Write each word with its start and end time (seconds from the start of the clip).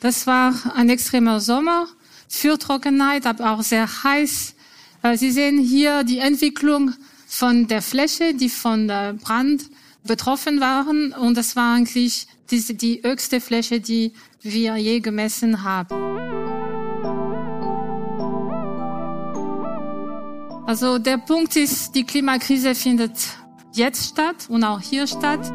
Das 0.00 0.26
war 0.26 0.54
ein 0.74 0.88
extremer 0.90 1.40
Sommer 1.40 1.86
für 2.28 2.58
Trockenheit, 2.58 3.26
aber 3.26 3.52
auch 3.52 3.62
sehr 3.62 3.88
heiß. 4.04 4.54
Äh, 5.02 5.16
Sie 5.16 5.30
sehen 5.30 5.58
hier 5.58 6.04
die 6.04 6.18
Entwicklung 6.18 6.92
von 7.26 7.66
der 7.66 7.82
Fläche, 7.82 8.34
die 8.34 8.48
von 8.48 8.88
der 8.88 9.14
Brand 9.14 9.70
betroffen 10.04 10.60
waren. 10.60 11.12
Und 11.12 11.36
das 11.36 11.56
war 11.56 11.74
eigentlich 11.74 12.26
die, 12.50 12.76
die 12.76 13.02
höchste 13.02 13.40
Fläche, 13.40 13.80
die 13.80 14.12
wir 14.42 14.76
je 14.76 15.00
gemessen 15.00 15.62
haben. 15.62 16.16
Also 20.66 20.98
der 20.98 21.18
Punkt 21.18 21.56
ist, 21.56 21.94
die 21.94 22.04
Klimakrise 22.04 22.74
findet 22.74 23.12
jetzt 23.72 24.10
statt 24.10 24.46
und 24.48 24.64
auch 24.64 24.80
hier 24.80 25.06
statt. 25.06 25.52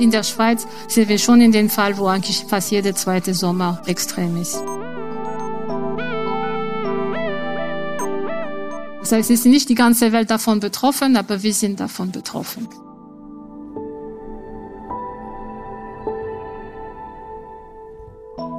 In 0.00 0.10
der 0.10 0.22
Schweiz 0.22 0.66
sind 0.88 1.08
wir 1.08 1.18
schon 1.18 1.40
in 1.40 1.52
dem 1.52 1.70
Fall, 1.70 1.96
wo 1.98 2.06
eigentlich 2.06 2.44
fast 2.48 2.70
jeder 2.70 2.94
zweite 2.94 3.34
Sommer 3.34 3.82
extrem 3.86 4.36
ist. 4.36 4.62
Das 9.00 9.12
heißt, 9.12 9.30
es 9.30 9.40
ist 9.40 9.46
nicht 9.46 9.68
die 9.68 9.76
ganze 9.76 10.10
Welt 10.10 10.30
davon 10.30 10.58
betroffen, 10.58 11.16
aber 11.16 11.42
wir 11.42 11.54
sind 11.54 11.78
davon 11.78 12.10
betroffen. 12.10 12.68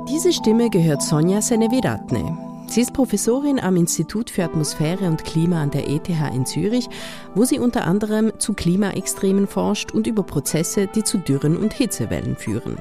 Diese 0.09 0.31
Stimme 0.31 0.69
gehört 0.69 1.03
Sonja 1.03 1.41
Seneviratne. 1.41 2.46
Sie 2.69 2.81
ist 2.81 2.93
Professorin 2.93 3.59
am 3.59 3.77
Institut 3.77 4.29
für 4.29 4.43
Atmosphäre 4.43 5.05
und 5.07 5.23
Klima 5.23 5.63
an 5.63 5.71
der 5.71 5.89
ETH 5.89 6.09
in 6.09 6.45
Zürich, 6.45 6.89
wo 7.33 7.45
sie 7.45 7.59
unter 7.59 7.87
anderem 7.87 8.33
zu 8.39 8.53
Klimaextremen 8.53 9.47
forscht 9.47 9.93
und 9.93 10.05
über 10.05 10.23
Prozesse, 10.23 10.87
die 10.87 11.03
zu 11.03 11.17
Dürren 11.17 11.55
und 11.57 11.73
Hitzewellen 11.73 12.35
führen. 12.35 12.77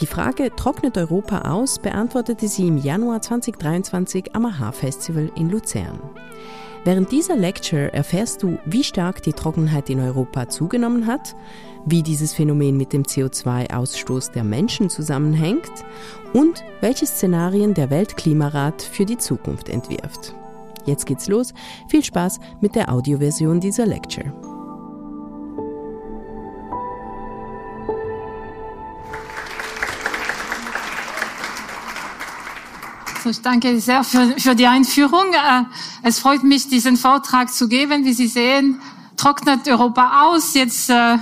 Die 0.00 0.06
Frage, 0.06 0.50
trocknet 0.54 0.98
Europa 0.98 1.50
aus, 1.50 1.78
beantwortete 1.78 2.48
sie 2.48 2.66
im 2.66 2.76
Januar 2.76 3.22
2023 3.22 4.34
am 4.34 4.46
AHA-Festival 4.46 5.30
in 5.36 5.48
Luzern. 5.48 6.00
Während 6.84 7.12
dieser 7.12 7.36
Lecture 7.36 7.94
erfährst 7.94 8.42
du, 8.42 8.58
wie 8.66 8.84
stark 8.84 9.22
die 9.22 9.32
Trockenheit 9.32 9.88
in 9.88 10.00
Europa 10.00 10.50
zugenommen 10.50 11.06
hat, 11.06 11.34
wie 11.86 12.02
dieses 12.02 12.32
Phänomen 12.32 12.76
mit 12.76 12.92
dem 12.92 13.02
CO2-Ausstoß 13.02 14.32
der 14.32 14.44
Menschen 14.44 14.90
zusammenhängt 14.90 15.72
und 16.32 16.64
welche 16.80 17.06
Szenarien 17.06 17.74
der 17.74 17.90
Weltklimarat 17.90 18.82
für 18.82 19.04
die 19.04 19.18
Zukunft 19.18 19.68
entwirft. 19.68 20.34
Jetzt 20.86 21.06
geht's 21.06 21.28
los. 21.28 21.54
Viel 21.88 22.04
Spaß 22.04 22.40
mit 22.60 22.74
der 22.74 22.92
Audioversion 22.92 23.60
dieser 23.60 23.86
Lecture. 23.86 24.32
Ich 33.26 33.40
danke 33.40 33.80
sehr 33.80 34.04
für, 34.04 34.34
für 34.38 34.54
die 34.54 34.66
Einführung. 34.66 35.32
Äh, 35.32 35.62
es 36.02 36.18
freut 36.18 36.42
mich, 36.42 36.68
diesen 36.68 36.98
Vortrag 36.98 37.50
zu 37.50 37.68
geben. 37.68 38.04
Wie 38.04 38.12
Sie 38.12 38.26
sehen, 38.26 38.82
trocknet 39.16 39.66
Europa 39.66 40.26
aus. 40.26 40.52
Jetzt, 40.52 40.90
äh, 40.90 41.16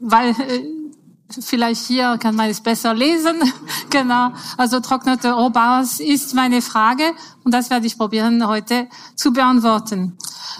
weil 0.00 0.30
äh, 0.30 0.64
vielleicht 1.40 1.86
hier 1.86 2.18
kann 2.18 2.34
man 2.34 2.48
es 2.50 2.60
besser 2.60 2.94
lesen. 2.94 3.36
genau. 3.90 4.32
Also 4.56 4.80
trocknet 4.80 5.24
Europa 5.24 5.80
aus 5.80 6.00
ist 6.00 6.34
meine 6.34 6.62
Frage 6.62 7.12
und 7.44 7.52
das 7.52 7.70
werde 7.70 7.86
ich 7.86 7.98
probieren 7.98 8.46
heute 8.46 8.88
zu 9.14 9.32
beantworten. 9.32 10.16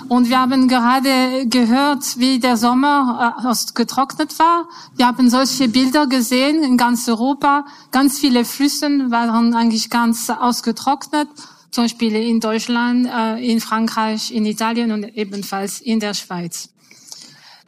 Und 0.08 0.28
wir 0.28 0.38
haben 0.38 0.68
gerade 0.68 1.46
gehört, 1.48 2.18
wie 2.18 2.38
der 2.38 2.56
Sommer 2.56 3.34
äh, 3.44 3.72
getrocknet 3.74 4.38
war. 4.38 4.68
Wir 4.96 5.06
haben 5.06 5.28
solche 5.28 5.68
Bilder 5.68 6.06
gesehen 6.06 6.62
in 6.62 6.76
ganz 6.76 7.08
Europa. 7.08 7.64
Ganz 7.90 8.18
viele 8.18 8.44
Flüsse 8.44 8.88
waren 9.10 9.54
eigentlich 9.54 9.90
ganz 9.90 10.30
ausgetrocknet. 10.30 11.28
Zum 11.70 11.84
Beispiel 11.84 12.14
in 12.14 12.40
Deutschland, 12.40 13.06
äh, 13.06 13.52
in 13.52 13.60
Frankreich, 13.60 14.32
in 14.32 14.46
Italien 14.46 14.92
und 14.92 15.04
ebenfalls 15.16 15.80
in 15.80 15.98
der 16.00 16.14
Schweiz. 16.14 16.70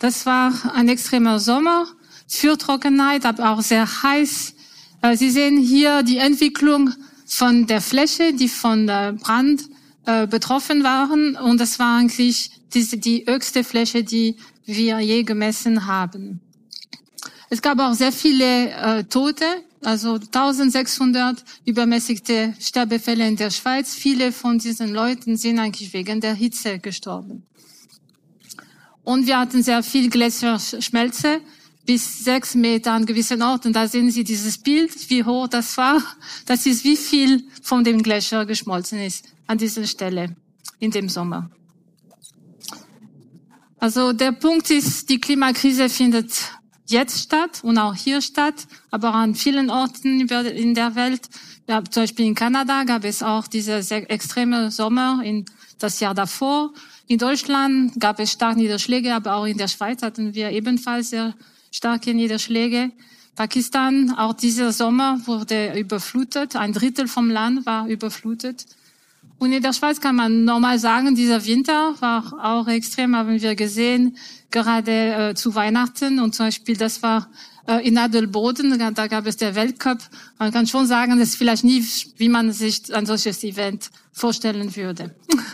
Das 0.00 0.24
war 0.24 0.74
ein 0.74 0.88
extremer 0.88 1.38
Sommer 1.38 1.86
für 2.26 2.56
Trockenheit, 2.56 3.26
aber 3.26 3.50
auch 3.50 3.60
sehr 3.60 3.86
heiß. 4.02 4.54
Äh, 5.02 5.16
Sie 5.16 5.30
sehen 5.30 5.58
hier 5.58 6.02
die 6.02 6.16
Entwicklung 6.16 6.94
von 7.26 7.66
der 7.66 7.82
Fläche, 7.82 8.32
die 8.32 8.48
von 8.48 8.86
der 8.86 9.12
Brand 9.12 9.68
äh, 10.06 10.26
betroffen 10.26 10.82
waren. 10.84 11.36
Und 11.36 11.60
das 11.60 11.78
war 11.78 11.98
eigentlich 11.98 12.50
die, 12.72 12.98
die 12.98 13.26
höchste 13.26 13.62
Fläche, 13.62 14.02
die 14.02 14.36
wir 14.64 15.00
je 15.00 15.22
gemessen 15.22 15.86
haben. 15.86 16.40
Es 17.50 17.60
gab 17.60 17.78
auch 17.78 17.92
sehr 17.92 18.12
viele 18.12 18.70
äh, 18.70 19.04
Tote, 19.04 19.44
also 19.82 20.14
1600 20.14 21.44
übermäßigte 21.66 22.54
Sterbefälle 22.58 23.28
in 23.28 23.36
der 23.36 23.50
Schweiz. 23.50 23.94
Viele 23.94 24.32
von 24.32 24.58
diesen 24.58 24.94
Leuten 24.94 25.36
sind 25.36 25.58
eigentlich 25.58 25.92
wegen 25.92 26.22
der 26.22 26.32
Hitze 26.32 26.78
gestorben. 26.78 27.42
Und 29.10 29.26
wir 29.26 29.40
hatten 29.40 29.60
sehr 29.64 29.82
viel 29.82 30.08
Gletscherschmelze 30.08 31.40
bis 31.84 32.22
sechs 32.22 32.54
Meter 32.54 32.92
an 32.92 33.06
gewissen 33.06 33.42
Orten. 33.42 33.72
Da 33.72 33.88
sehen 33.88 34.08
Sie 34.12 34.22
dieses 34.22 34.56
Bild, 34.56 35.10
wie 35.10 35.24
hoch 35.24 35.48
das 35.48 35.76
war. 35.76 36.00
Das 36.46 36.64
ist, 36.64 36.84
wie 36.84 36.96
viel 36.96 37.42
von 37.60 37.82
dem 37.82 38.04
Gletscher 38.04 38.46
geschmolzen 38.46 39.00
ist 39.00 39.24
an 39.48 39.58
dieser 39.58 39.84
Stelle 39.88 40.36
in 40.78 40.92
dem 40.92 41.08
Sommer. 41.08 41.50
Also 43.80 44.12
der 44.12 44.30
Punkt 44.30 44.70
ist, 44.70 45.10
die 45.10 45.18
Klimakrise 45.18 45.88
findet 45.88 46.30
jetzt 46.86 47.18
statt 47.18 47.62
und 47.64 47.78
auch 47.78 47.96
hier 47.96 48.22
statt, 48.22 48.68
aber 48.92 49.12
an 49.12 49.34
vielen 49.34 49.70
Orten 49.70 50.20
in 50.30 50.74
der 50.76 50.94
Welt. 50.94 51.28
Ja, 51.66 51.82
zum 51.82 52.04
Beispiel 52.04 52.26
in 52.26 52.36
Kanada 52.36 52.84
gab 52.84 53.04
es 53.04 53.24
auch 53.24 53.48
diese 53.48 53.82
sehr 53.82 54.08
extreme 54.08 54.70
Sommer 54.70 55.20
in 55.24 55.46
das 55.80 55.98
Jahr 55.98 56.14
davor. 56.14 56.72
In 57.10 57.18
Deutschland 57.18 57.98
gab 57.98 58.20
es 58.20 58.30
starke 58.30 58.60
Niederschläge, 58.60 59.12
aber 59.12 59.34
auch 59.34 59.44
in 59.44 59.58
der 59.58 59.66
Schweiz 59.66 60.00
hatten 60.00 60.32
wir 60.32 60.50
ebenfalls 60.50 61.10
sehr 61.10 61.34
starke 61.72 62.14
Niederschläge. 62.14 62.92
Pakistan, 63.34 64.14
auch 64.16 64.32
dieser 64.32 64.70
Sommer 64.70 65.18
wurde 65.26 65.76
überflutet. 65.76 66.54
Ein 66.54 66.72
Drittel 66.72 67.08
vom 67.08 67.28
Land 67.28 67.66
war 67.66 67.88
überflutet. 67.88 68.64
Und 69.38 69.50
in 69.52 69.60
der 69.60 69.72
Schweiz 69.72 70.00
kann 70.00 70.14
man 70.14 70.44
normal 70.44 70.78
sagen, 70.78 71.16
dieser 71.16 71.44
Winter 71.44 71.96
war 71.98 72.32
auch 72.44 72.68
extrem, 72.68 73.16
haben 73.16 73.40
wir 73.40 73.56
gesehen, 73.56 74.16
gerade 74.52 75.30
äh, 75.30 75.34
zu 75.34 75.56
Weihnachten. 75.56 76.20
Und 76.20 76.36
zum 76.36 76.46
Beispiel, 76.46 76.76
das 76.76 77.02
war 77.02 77.28
äh, 77.66 77.84
in 77.84 77.98
Adelboden, 77.98 78.78
da 78.94 79.08
gab 79.08 79.26
es 79.26 79.36
der 79.36 79.56
Weltcup. 79.56 79.98
Man 80.38 80.52
kann 80.52 80.68
schon 80.68 80.86
sagen, 80.86 81.18
das 81.18 81.30
ist 81.30 81.38
vielleicht 81.38 81.64
nie, 81.64 81.84
wie 82.18 82.28
man 82.28 82.52
sich 82.52 82.94
ein 82.94 83.04
solches 83.04 83.42
Event 83.42 83.90
vorstellen 84.12 84.76
würde. 84.76 85.12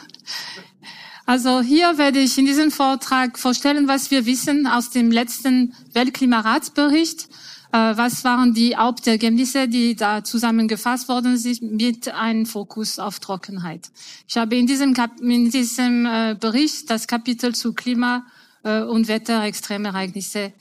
Also 1.28 1.60
hier 1.60 1.98
werde 1.98 2.20
ich 2.20 2.38
in 2.38 2.46
diesem 2.46 2.70
Vortrag 2.70 3.36
vorstellen, 3.36 3.88
was 3.88 4.12
wir 4.12 4.26
wissen 4.26 4.68
aus 4.68 4.90
dem 4.90 5.10
letzten 5.10 5.74
Weltklimaratsbericht. 5.92 7.28
Äh, 7.72 7.96
was 7.96 8.22
waren 8.22 8.54
die 8.54 8.76
Hauptergebnisse, 8.76 9.66
die 9.66 9.96
da 9.96 10.22
zusammengefasst 10.22 11.08
worden 11.08 11.36
sind 11.36 11.62
mit 11.62 12.06
einem 12.14 12.46
Fokus 12.46 13.00
auf 13.00 13.18
Trockenheit? 13.18 13.90
Ich 14.28 14.36
habe 14.36 14.54
in 14.54 14.68
diesem, 14.68 14.94
Kap 14.94 15.20
in 15.20 15.50
diesem 15.50 16.06
äh, 16.06 16.36
Bericht 16.38 16.88
das 16.90 17.08
Kapitel 17.08 17.56
zu 17.56 17.74
Klima 17.74 18.24
äh, 18.62 18.82
und 18.82 19.08
Wetterextremereignisse 19.08 20.52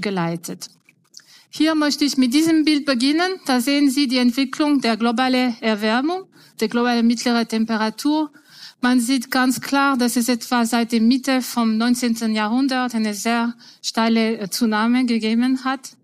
geleitet. 0.00 0.68
Hier 1.50 1.74
möchte 1.74 2.04
ich 2.04 2.16
mit 2.16 2.32
diesem 2.32 2.64
Bild 2.64 2.84
beginnen. 2.86 3.40
Da 3.46 3.60
sehen 3.60 3.90
Sie 3.90 4.06
die 4.06 4.18
Entwicklung 4.18 4.80
der 4.80 4.96
globalen 4.96 5.56
Erwärmung, 5.60 6.26
der 6.60 6.68
globalen 6.68 7.04
mittleren 7.04 7.48
Temperatur 7.48 8.30
man 8.82 8.98
sieht 8.98 9.30
ganz 9.30 9.60
klar, 9.60 9.96
dass 9.96 10.16
es 10.16 10.28
etwa 10.28 10.66
seit 10.66 10.90
der 10.90 11.00
Mitte 11.00 11.40
vom 11.40 11.78
19. 11.78 12.34
Jahrhundert 12.34 12.94
eine 12.94 13.14
sehr 13.14 13.54
steile 13.80 14.38
äh, 14.38 14.50
Zunahme 14.50 15.06
gegeben 15.06 15.64
hat. 15.64 15.96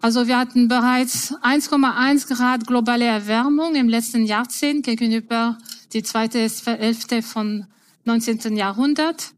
Also 0.00 0.28
wir 0.28 0.38
hatten 0.38 0.68
bereits 0.68 1.34
1,1 1.42 2.28
Grad 2.28 2.66
globale 2.66 3.06
Erwärmung 3.06 3.74
im 3.74 3.88
letzten 3.88 4.24
Jahrzehnt 4.24 4.84
gegenüber 4.84 5.58
die 5.92 6.02
zweite 6.04 6.38
Hälfte 6.38 7.22
von 7.22 7.66
19. 8.04 8.56
Jahrhundert. 8.56 9.32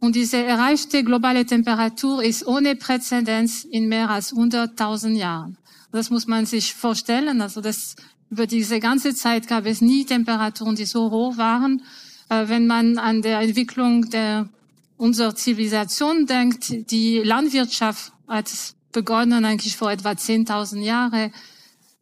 Und 0.00 0.16
diese 0.16 0.38
erreichte 0.38 1.04
globale 1.04 1.44
Temperatur 1.44 2.22
ist 2.22 2.46
ohne 2.46 2.76
Präzedenz 2.76 3.64
in 3.64 3.88
mehr 3.88 4.08
als 4.08 4.32
100.000 4.32 5.16
Jahren. 5.16 5.58
Das 5.92 6.08
muss 6.08 6.26
man 6.26 6.46
sich 6.46 6.74
vorstellen. 6.74 7.42
Also 7.42 7.60
das, 7.60 7.96
über 8.30 8.46
diese 8.46 8.80
ganze 8.80 9.14
Zeit 9.14 9.48
gab 9.48 9.66
es 9.66 9.82
nie 9.82 10.06
Temperaturen, 10.06 10.76
die 10.76 10.86
so 10.86 11.10
hoch 11.10 11.36
waren 11.36 11.80
äh, 11.80 12.05
wenn 12.28 12.66
man 12.66 12.98
an 12.98 13.22
der 13.22 13.40
Entwicklung 13.40 14.10
der 14.10 14.48
unserer 14.96 15.34
Zivilisation 15.34 16.26
denkt, 16.26 16.90
die 16.90 17.18
Landwirtschaft 17.18 18.12
hat 18.26 18.50
begonnen 18.92 19.44
eigentlich 19.44 19.76
vor 19.76 19.90
etwa 19.90 20.12
10.000 20.12 20.80
Jahren. 20.80 21.32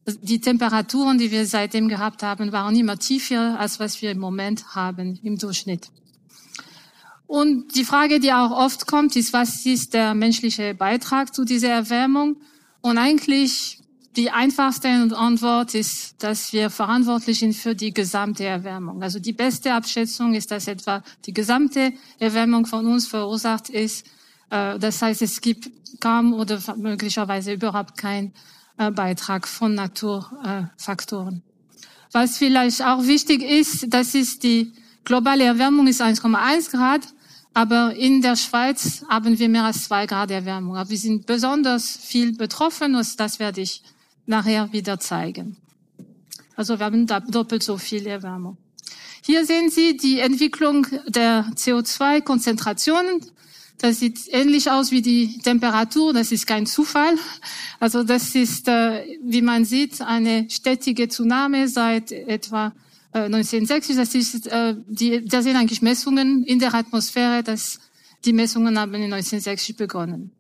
Die 0.07 0.41
Temperaturen, 0.41 1.19
die 1.19 1.33
wir 1.33 1.45
seitdem 1.45 1.89
gehabt 1.89 2.23
haben, 2.23 2.53
waren 2.53 2.77
immer 2.77 2.99
tiefer, 2.99 3.59
als 3.59 3.81
was 3.81 4.01
wir 4.01 4.13
im 4.13 4.19
Moment 4.19 4.77
haben 4.77 5.19
im 5.25 5.37
Durchschnitt. 5.37 5.91
Und 7.27 7.75
die 7.75 7.85
Frage, 7.85 8.21
die 8.21 8.33
auch 8.33 8.53
oft 8.53 8.87
kommt, 8.87 9.17
ist, 9.17 9.33
was 9.33 9.67
ist 9.67 9.95
der 9.95 10.15
menschliche 10.15 10.75
Beitrag 10.75 11.35
zu 11.35 11.45
dieser 11.45 11.71
Erwärmung? 11.71 12.37
Und 12.81 12.97
eigentlich 12.97 13.81
die 14.17 14.31
einfachste 14.31 14.89
Antwort 14.89 15.75
ist, 15.75 16.23
dass 16.23 16.53
wir 16.53 16.71
verantwortlich 16.71 17.41
sind 17.41 17.55
für 17.55 17.75
die 17.75 17.93
gesamte 17.93 18.45
Erwärmung. 18.45 19.03
Also 19.03 19.19
die 19.19 19.33
beste 19.33 19.73
Abschätzung 19.75 20.35
ist, 20.35 20.51
dass 20.51 20.69
etwa 20.69 21.03
die 21.27 21.33
gesamte 21.33 21.93
Erwärmung 22.19 22.67
von 22.67 22.87
uns 22.87 23.07
verursacht 23.07 23.69
ist. 23.71 24.07
Äh, 24.51 24.79
das 24.79 25.03
heißt, 25.03 25.23
es 25.23 25.41
gibt 25.41 25.71
kaum 26.01 26.33
oder 26.35 26.61
möglicherweise 26.77 27.53
überhaupt 27.53 27.97
keinen 27.97 28.33
äh, 28.79 28.91
Beitrag 28.91 29.49
von 29.49 29.75
Naturfaktoren. 29.75 31.43
Was 32.13 32.39
vielleicht 32.39 32.83
auch 32.83 33.05
wichtig 33.05 33.43
ist, 33.43 33.93
das 33.93 34.15
ist 34.15 34.43
die 34.45 34.73
globale 35.05 35.45
Erwärmung 35.45 35.87
ist 35.87 36.01
1,1 36.01 36.71
Grad, 36.71 37.03
aber 37.53 37.95
in 37.95 38.23
der 38.23 38.37
Schweiz 38.37 39.05
haben 39.09 39.39
wir 39.39 39.49
mehr 39.49 39.65
als 39.65 39.85
zwei 39.85 40.07
Grad 40.07 40.31
Erwärmung. 40.31 40.77
Aber 40.77 40.91
wir 40.91 40.99
sind 40.99 41.27
besonders 41.27 41.97
viel 41.97 42.37
betroffen 42.37 42.95
und 42.95 43.21
das 43.21 43.39
werde 43.39 43.61
ich 43.61 43.83
nachher 44.27 44.73
wieder 44.73 44.99
zeigen. 44.99 45.57
Also 46.57 46.79
wir 46.79 46.87
haben 46.87 47.07
doppelt 47.07 47.63
so 47.63 47.79
viel 47.79 48.07
Erwärmung. 48.07 48.57
Hier 49.23 49.47
sehen 49.47 49.71
Sie 49.71 49.97
die 49.97 50.21
Entwicklung 50.21 50.87
der 51.07 51.47
CO2-Konzentrationen. 51.57 53.25
Das 53.79 53.99
sieht 53.99 54.29
ähnlich 54.29 54.71
aus 54.71 54.91
wie 54.91 55.03
die 55.03 55.39
Temperatur. 55.39 56.13
Das 56.13 56.31
ist 56.31 56.47
kein 56.47 56.67
Zufall. 56.67 57.17
Also 57.81 58.05
das 58.05 58.35
ist, 58.35 58.69
äh, 58.69 59.19
wie 59.23 59.43
man 59.43 59.65
sieht, 59.65 60.01
eine 60.01 60.49
stetige 60.51 61.09
Zunahme 61.09 61.69
seit 61.69 62.13
etwa 62.13 62.73
1960. 63.13 63.95
Äh, 63.95 63.99
das 63.99 64.15
ist, 64.15 64.47
äh, 64.47 64.75
die, 64.89 65.25
da 65.25 65.43
sind 65.43 65.57
eigentlich 65.57 65.83
Messungen 65.83 66.45
in 66.45 66.59
der 66.59 66.75
Atmosphäre. 66.75 67.43
Das, 67.43 67.81
die 68.25 68.33
Messungen 68.33 68.79
haben 68.79 68.95
in 68.95 69.13
1960 69.13 69.77
begonnen. 69.77 70.33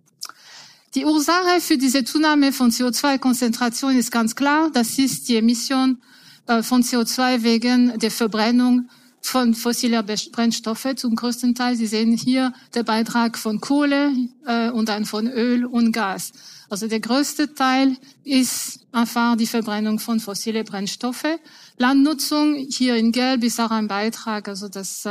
Die 0.94 1.04
Ursache 1.04 1.60
für 1.60 1.76
diese 1.76 2.04
Zunahme 2.04 2.52
von 2.52 2.70
CO2-Konzentration 2.70 3.96
ist 3.96 4.12
ganz 4.12 4.36
klar. 4.36 4.70
Das 4.72 4.96
ist 4.96 5.28
die 5.28 5.36
Emission 5.36 5.98
äh, 6.46 6.62
von 6.62 6.84
CO2 6.84 7.42
wegen 7.42 7.98
der 7.98 8.12
Verbrennung 8.12 8.88
von 9.20 9.54
fossiler 9.54 10.04
Brennstoffe 10.04 10.94
zum 10.94 11.16
größten 11.16 11.56
Teil. 11.56 11.74
Sie 11.74 11.88
sehen 11.88 12.12
hier 12.16 12.52
den 12.76 12.84
Beitrag 12.84 13.36
von 13.36 13.60
Kohle 13.60 14.12
äh, 14.46 14.70
und 14.70 14.88
dann 14.88 15.04
von 15.04 15.26
Öl 15.26 15.64
und 15.64 15.90
Gas. 15.90 16.30
Also 16.70 16.86
der 16.86 17.00
größte 17.00 17.54
Teil 17.54 17.96
ist 18.22 18.86
einfach 18.92 19.36
die 19.36 19.48
Verbrennung 19.48 19.98
von 19.98 20.20
fossilen 20.20 20.64
Brennstoffe. 20.64 21.40
Landnutzung 21.76 22.54
hier 22.54 22.94
in 22.94 23.10
Gelb 23.10 23.42
ist 23.42 23.58
auch 23.58 23.72
ein 23.72 23.88
Beitrag, 23.88 24.46
also 24.46 24.68
dass 24.68 25.08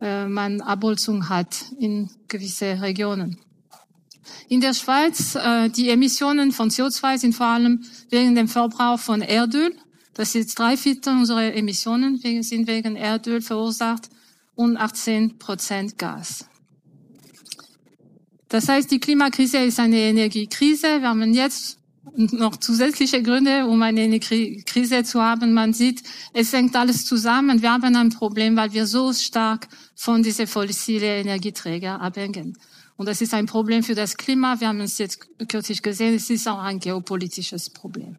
äh, 0.00 0.26
man 0.26 0.62
Abholzung 0.62 1.28
hat 1.28 1.66
in 1.78 2.08
gewisse 2.28 2.80
Regionen. 2.80 3.38
In 4.48 4.60
der 4.60 4.74
Schweiz, 4.74 5.34
äh, 5.34 5.68
die 5.68 5.90
Emissionen 5.90 6.52
von 6.52 6.70
CO2 6.70 7.18
sind 7.18 7.34
vor 7.34 7.46
allem 7.46 7.84
wegen 8.10 8.34
dem 8.34 8.48
Verbrauch 8.48 8.98
von 8.98 9.22
Erdöl. 9.22 9.74
Das 10.14 10.34
ist 10.34 10.58
drei 10.58 10.76
Viertel 10.76 11.12
unserer 11.12 11.54
Emissionen 11.54 12.18
sind 12.18 12.66
wegen 12.66 12.96
Erdöl 12.96 13.40
verursacht 13.40 14.08
und 14.54 14.76
18 14.76 15.38
Prozent 15.38 15.98
Gas. 15.98 16.46
Das 18.48 18.68
heißt, 18.68 18.90
die 18.90 18.98
Klimakrise 18.98 19.58
ist 19.58 19.78
eine 19.78 19.98
Energiekrise. 19.98 21.00
Wir 21.00 21.08
haben 21.08 21.34
jetzt 21.34 21.78
noch 22.16 22.56
zusätzliche 22.56 23.22
Gründe, 23.22 23.66
um 23.66 23.82
eine 23.82 24.00
Energiekrise 24.02 25.04
zu 25.04 25.22
haben. 25.22 25.52
Man 25.52 25.72
sieht, 25.72 26.02
es 26.32 26.52
hängt 26.52 26.74
alles 26.74 27.04
zusammen. 27.04 27.62
Wir 27.62 27.72
haben 27.72 27.94
ein 27.94 28.08
Problem, 28.10 28.56
weil 28.56 28.72
wir 28.72 28.86
so 28.86 29.12
stark 29.12 29.68
von 29.94 30.22
diesen 30.22 30.46
fossilen 30.46 31.26
Energieträgern 31.26 32.00
abhängen. 32.00 32.56
Und 32.98 33.06
das 33.06 33.20
ist 33.20 33.32
ein 33.32 33.46
Problem 33.46 33.84
für 33.84 33.94
das 33.94 34.16
Klima. 34.16 34.60
Wir 34.60 34.68
haben 34.68 34.80
es 34.80 34.98
jetzt 34.98 35.20
kürzlich 35.48 35.82
gesehen. 35.82 36.14
Es 36.14 36.28
ist 36.30 36.48
auch 36.48 36.58
ein 36.58 36.80
geopolitisches 36.80 37.70
Problem. 37.70 38.16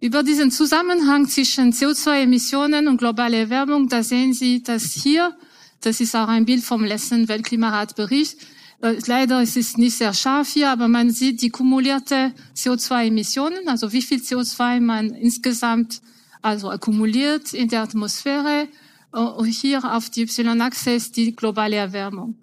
Über 0.00 0.24
diesen 0.24 0.50
Zusammenhang 0.50 1.28
zwischen 1.28 1.72
CO2-Emissionen 1.72 2.88
und 2.88 2.98
globale 2.98 3.38
Erwärmung, 3.38 3.88
da 3.88 4.02
sehen 4.02 4.34
Sie 4.34 4.62
dass 4.62 4.92
hier, 4.92 5.34
das 5.80 6.00
ist 6.00 6.14
auch 6.16 6.28
ein 6.28 6.44
Bild 6.44 6.64
vom 6.64 6.84
letzten 6.84 7.28
Weltklimaratbericht, 7.28 8.36
äh, 8.82 8.98
Leider 9.06 9.40
ist 9.40 9.56
es 9.56 9.76
nicht 9.76 9.96
sehr 9.96 10.12
scharf 10.12 10.48
hier, 10.48 10.70
aber 10.70 10.88
man 10.88 11.10
sieht 11.10 11.40
die 11.40 11.50
kumulierte 11.50 12.32
CO2-Emissionen, 12.56 13.68
also 13.68 13.92
wie 13.92 14.02
viel 14.02 14.18
CO2 14.18 14.80
man 14.80 15.14
insgesamt 15.14 16.02
also 16.42 16.68
akkumuliert 16.68 17.54
in 17.54 17.68
der 17.68 17.82
Atmosphäre. 17.82 18.68
Und 19.12 19.46
hier 19.46 19.84
auf 19.84 20.10
die 20.10 20.22
Y-Achse 20.22 20.90
ist 20.90 21.16
die 21.16 21.34
globale 21.34 21.76
Erwärmung. 21.76 22.34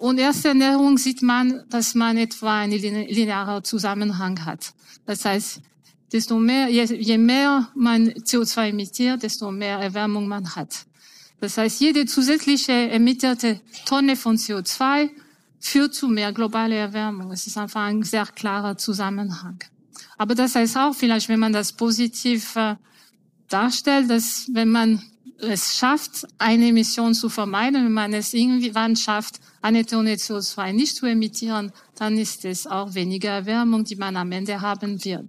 Und 0.00 0.16
erste 0.16 0.48
Ernährung 0.48 0.96
sieht 0.96 1.20
man, 1.20 1.62
dass 1.68 1.94
man 1.94 2.16
etwa 2.16 2.60
einen 2.60 2.78
linearen 2.80 3.62
Zusammenhang 3.62 4.46
hat. 4.46 4.72
Das 5.04 5.26
heißt, 5.26 5.60
desto 6.10 6.38
mehr, 6.38 6.68
je, 6.70 6.84
je 6.84 7.18
mehr 7.18 7.68
man 7.74 8.08
CO2 8.08 8.70
emittiert, 8.70 9.22
desto 9.22 9.52
mehr 9.52 9.78
Erwärmung 9.78 10.26
man 10.26 10.56
hat. 10.56 10.86
Das 11.42 11.58
heißt, 11.58 11.80
jede 11.80 12.06
zusätzliche 12.06 12.72
emittierte 12.72 13.60
Tonne 13.84 14.16
von 14.16 14.38
CO2 14.38 15.10
führt 15.60 15.92
zu 15.92 16.08
mehr 16.08 16.32
globale 16.32 16.76
Erwärmung. 16.76 17.30
Es 17.30 17.46
ist 17.46 17.58
einfach 17.58 17.82
ein 17.82 18.02
sehr 18.02 18.24
klarer 18.24 18.78
Zusammenhang. 18.78 19.62
Aber 20.16 20.34
das 20.34 20.54
heißt 20.54 20.78
auch 20.78 20.94
vielleicht, 20.94 21.28
wenn 21.28 21.40
man 21.40 21.52
das 21.52 21.74
positiv 21.74 22.56
äh, 22.56 22.76
darstellt, 23.48 24.08
dass 24.08 24.48
wenn 24.50 24.70
man 24.70 25.02
es 25.42 25.76
schafft, 25.76 26.26
eine 26.38 26.68
Emission 26.68 27.14
zu 27.14 27.28
vermeiden, 27.28 27.84
wenn 27.84 27.92
man 27.92 28.12
es 28.12 28.34
irgendwann 28.34 28.96
schafft, 28.96 29.40
eine 29.62 29.84
Tonne 29.84 30.14
CO2 30.14 30.72
nicht 30.72 30.96
zu 30.96 31.06
emittieren, 31.06 31.72
dann 31.96 32.16
ist 32.18 32.44
es 32.44 32.66
auch 32.66 32.94
weniger 32.94 33.30
Erwärmung, 33.30 33.84
die 33.84 33.96
man 33.96 34.16
am 34.16 34.32
Ende 34.32 34.60
haben 34.60 35.02
wird. 35.04 35.24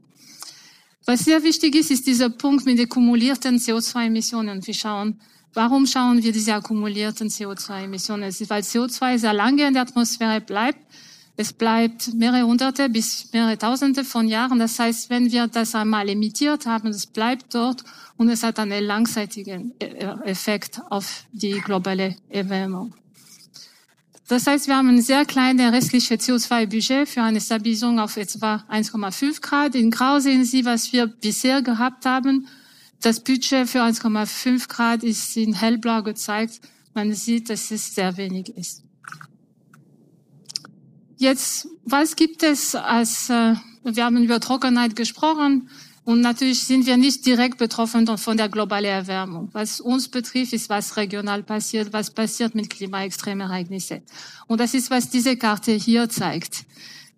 Was 1.05 1.21
sehr 1.21 1.43
wichtig 1.43 1.75
ist, 1.75 1.91
ist 1.91 2.05
dieser 2.05 2.29
Punkt 2.29 2.65
mit 2.65 2.77
den 2.77 2.87
kumulierten 2.87 3.57
CO2-Emissionen. 3.57 4.65
Wir 4.65 4.73
schauen, 4.73 5.19
warum 5.53 5.87
schauen 5.87 6.21
wir 6.21 6.31
diese 6.31 6.53
akkumulierten 6.53 7.27
CO2-Emissionen? 7.27 8.23
Es 8.23 8.39
ist, 8.39 8.49
weil 8.49 8.61
CO2 8.61 9.17
sehr 9.17 9.33
lange 9.33 9.67
in 9.67 9.73
der 9.73 9.83
Atmosphäre 9.83 10.41
bleibt. 10.41 10.79
Es 11.37 11.53
bleibt 11.53 12.13
mehrere 12.13 12.43
hunderte 12.43 12.89
bis 12.89 13.31
mehrere 13.31 13.57
tausende 13.57 14.03
von 14.03 14.27
Jahren. 14.27 14.59
Das 14.59 14.77
heißt, 14.77 15.09
wenn 15.09 15.31
wir 15.31 15.47
das 15.47 15.73
einmal 15.75 16.09
emittiert 16.09 16.65
haben, 16.65 16.89
es 16.89 17.07
bleibt 17.07 17.55
dort 17.55 17.83
und 18.17 18.29
es 18.29 18.43
hat 18.43 18.59
einen 18.59 18.83
langzeitigen 18.83 19.73
äh, 19.79 20.05
Effekt 20.25 20.81
auf 20.89 21.25
die 21.31 21.59
globale 21.61 22.17
Erwärmung. 22.29 22.93
Das 24.27 24.47
heißt, 24.47 24.67
wir 24.67 24.77
haben 24.77 24.87
ein 24.87 25.01
sehr 25.01 25.25
kleines 25.25 25.73
restliches 25.73 26.19
CO2-Budget 26.21 27.09
für 27.09 27.21
eine 27.21 27.41
Stabilisierung 27.41 27.99
auf 27.99 28.15
etwa 28.15 28.63
1,5 28.69 29.41
Grad. 29.41 29.75
In 29.75 29.91
Grau 29.91 30.19
sehen 30.19 30.45
Sie, 30.45 30.63
was 30.63 30.93
wir 30.93 31.07
bisher 31.07 31.61
gehabt 31.61 32.05
haben. 32.05 32.47
Das 33.01 33.19
Budget 33.19 33.67
für 33.67 33.81
1,5 33.81 34.69
Grad 34.69 35.03
ist 35.03 35.35
in 35.35 35.53
hellblau 35.53 36.01
gezeigt. 36.03 36.61
Man 36.93 37.13
sieht, 37.13 37.49
dass 37.49 37.71
es 37.71 37.93
sehr 37.93 38.15
wenig 38.15 38.55
ist. 38.55 38.83
Jetzt, 41.21 41.67
was 41.85 42.15
gibt 42.15 42.41
es 42.41 42.73
als, 42.73 43.29
äh, 43.29 43.53
wir 43.83 44.05
haben 44.05 44.23
über 44.23 44.39
Trockenheit 44.39 44.95
gesprochen. 44.95 45.69
Und 46.03 46.21
natürlich 46.21 46.63
sind 46.63 46.87
wir 46.87 46.97
nicht 46.97 47.27
direkt 47.27 47.59
betroffen 47.59 48.07
von 48.17 48.37
der 48.37 48.49
globalen 48.49 48.85
Erwärmung. 48.85 49.49
Was 49.51 49.79
uns 49.79 50.07
betrifft, 50.07 50.51
ist, 50.53 50.67
was 50.67 50.97
regional 50.97 51.43
passiert, 51.43 51.93
was 51.93 52.09
passiert 52.09 52.55
mit 52.55 52.71
Klimaextremereignissen. 52.71 54.01
Und 54.47 54.59
das 54.59 54.73
ist, 54.73 54.89
was 54.89 55.11
diese 55.11 55.37
Karte 55.37 55.73
hier 55.73 56.09
zeigt. 56.09 56.65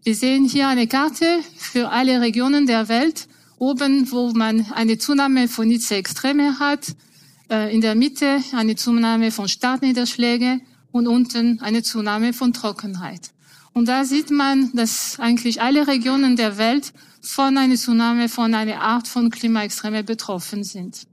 Wir 0.04 0.16
sehen 0.16 0.44
hier 0.44 0.68
eine 0.68 0.88
Karte 0.88 1.40
für 1.56 1.88
alle 1.88 2.20
Regionen 2.20 2.68
der 2.68 2.90
Welt. 2.90 3.30
Oben, 3.58 4.12
wo 4.12 4.34
man 4.34 4.70
eine 4.74 4.98
Zunahme 4.98 5.48
von 5.48 5.70
Hitzeextreme 5.70 6.60
hat, 6.60 6.88
äh, 7.50 7.74
in 7.74 7.80
der 7.80 7.96
Mitte 7.96 8.44
eine 8.52 8.76
Zunahme 8.76 9.32
von 9.32 9.48
Startniederschlägen 9.48 10.62
und 10.92 11.08
unten 11.08 11.62
eine 11.62 11.84
Zunahme 11.84 12.34
von 12.34 12.52
Trockenheit. 12.52 13.34
Und 13.74 13.88
da 13.88 14.06
sieht 14.06 14.30
man, 14.30 14.72
dass 14.74 15.20
eigentlich 15.20 15.62
alle 15.62 15.88
Regionen 15.88 16.36
der 16.36 16.58
Welt 16.58 16.94
von 17.22 17.58
einer 17.58 17.76
Tsunami, 17.76 18.30
von 18.30 18.54
einer 18.54 18.82
Art 18.82 19.08
von 19.08 19.30
Klimaextreme 19.30 20.04
betroffen 20.04 20.64
sind. 20.64 21.08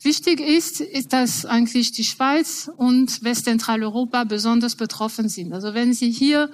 Wichtig 0.00 0.40
ist, 0.40 0.80
ist, 0.80 1.12
dass 1.12 1.44
eigentlich 1.46 1.92
die 1.92 2.04
Schweiz 2.04 2.70
und 2.76 3.22
Westzentraleuropa 3.22 4.24
besonders 4.24 4.74
betroffen 4.74 5.28
sind. 5.28 5.52
Also 5.52 5.74
wenn 5.74 5.92
Sie 5.92 6.10
hier 6.10 6.50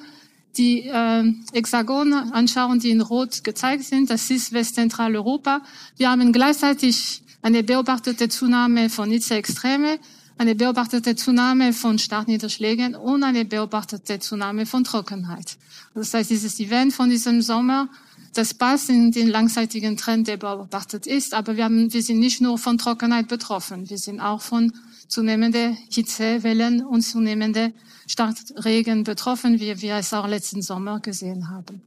die 0.57 0.83
äh, 0.83 1.33
Hexagone 1.53 2.33
anschauen, 2.35 2.79
die 2.79 2.91
in 2.91 3.01
Rot 3.01 3.45
gezeigt 3.45 3.85
sind, 3.85 4.11
das 4.11 4.31
ist 4.31 4.53
Westzentraleuropa. 4.53 5.63
Wir 5.97 6.11
haben 6.11 6.33
gleichzeitig 6.33 7.23
eine 7.41 7.63
beobachtete 7.63 8.29
Zunahme 8.29 8.91
von 8.91 9.11
Hitzeextreme, 9.11 9.99
eine 10.39 10.55
beobachtete 10.55 11.17
Zunahme 11.17 11.73
von 11.73 11.99
Starkniederschlägen 11.99 12.95
und 12.95 13.23
eine 13.25 13.45
beobachtete 13.45 14.19
Zunahme 14.21 14.67
von 14.67 14.85
Trockenheit. 14.85 15.57
Das 15.95 16.15
heißt, 16.15 16.31
dieses 16.31 16.59
Event 16.61 16.95
von 16.95 17.11
diesem 17.11 17.43
Sommer 17.43 17.89
das 18.35 18.55
passt 18.55 18.89
in 18.89 19.11
den 19.11 19.29
langzeitigen 19.29 19.97
Trend, 19.97 20.29
der 20.29 20.37
beobachtet 20.37 21.07
ist. 21.07 21.35
Aber 21.35 21.57
wir, 21.57 21.65
haben, 21.65 21.93
wir 21.93 22.03
sind 22.03 22.21
nicht 22.21 22.41
nur 22.41 22.59
von 22.59 22.79
Trockenheit 22.79 23.29
betroffen. 23.29 23.89
Wir 23.89 23.99
sind 23.99 24.21
auch 24.21 24.41
von 24.41 24.73
zunehmenden 25.09 25.77
Hitzewellen 25.91 26.85
und 26.85 27.03
zunehmenden 27.03 27.75
Starkregen 28.07 29.05
betroffen, 29.05 29.59
wie 29.61 29.81
wir 29.81 29.97
es 29.97 30.13
auch 30.13 30.29
letzten 30.29 30.63
Sommer 30.63 31.01
gesehen 31.01 31.49
haben. 31.51 31.83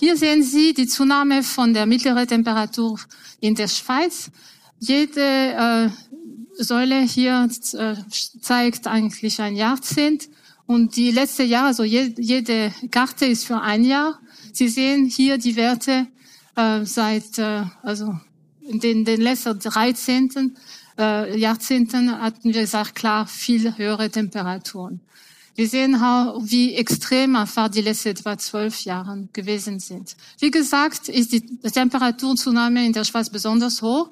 Hier 0.00 0.16
sehen 0.16 0.42
Sie 0.42 0.74
die 0.74 0.88
Zunahme 0.88 1.42
von 1.42 1.72
der 1.72 1.86
mittleren 1.86 2.26
Temperatur 2.26 2.98
in 3.40 3.54
der 3.54 3.68
Schweiz. 3.68 4.30
Jede 4.80 5.20
äh, 5.20 5.90
Säule 6.58 7.00
hier 7.00 7.48
äh, 7.72 7.94
zeigt 8.40 8.86
eigentlich 8.86 9.40
ein 9.40 9.56
Jahrzehnt 9.56 10.28
und 10.66 10.96
die 10.96 11.10
letzte 11.10 11.42
Jahr, 11.42 11.66
also 11.66 11.84
je, 11.84 12.14
jede 12.16 12.72
Karte 12.90 13.26
ist 13.26 13.44
für 13.46 13.60
ein 13.60 13.84
Jahr. 13.84 14.18
Sie 14.52 14.68
sehen 14.68 15.06
hier 15.06 15.36
die 15.36 15.56
Werte 15.56 16.06
äh, 16.56 16.84
seit, 16.84 17.38
äh, 17.38 17.64
also 17.82 18.18
in 18.62 18.80
den, 18.80 19.04
den 19.04 19.20
letzten 19.20 19.58
13. 19.58 20.56
Äh, 20.98 21.38
Jahrzehnten 21.38 22.10
hatten 22.18 22.54
wir 22.54 22.66
sehr 22.66 22.86
klar 22.94 23.26
viel 23.26 23.76
höhere 23.76 24.10
Temperaturen. 24.10 25.00
Wir 25.56 25.68
sehen 25.68 25.94
auch, 25.96 26.40
wie 26.42 26.74
extrem 26.74 27.36
einfach 27.36 27.68
die 27.68 27.82
letzten 27.82 28.08
etwa 28.08 28.36
zwölf 28.38 28.80
Jahre 28.84 29.28
gewesen 29.32 29.78
sind. 29.78 30.16
Wie 30.40 30.50
gesagt, 30.50 31.08
ist 31.08 31.32
die 31.32 31.42
Temperaturzunahme 31.60 32.84
in 32.84 32.92
der 32.92 33.04
Schweiz 33.04 33.30
besonders 33.30 33.80
hoch. 33.80 34.10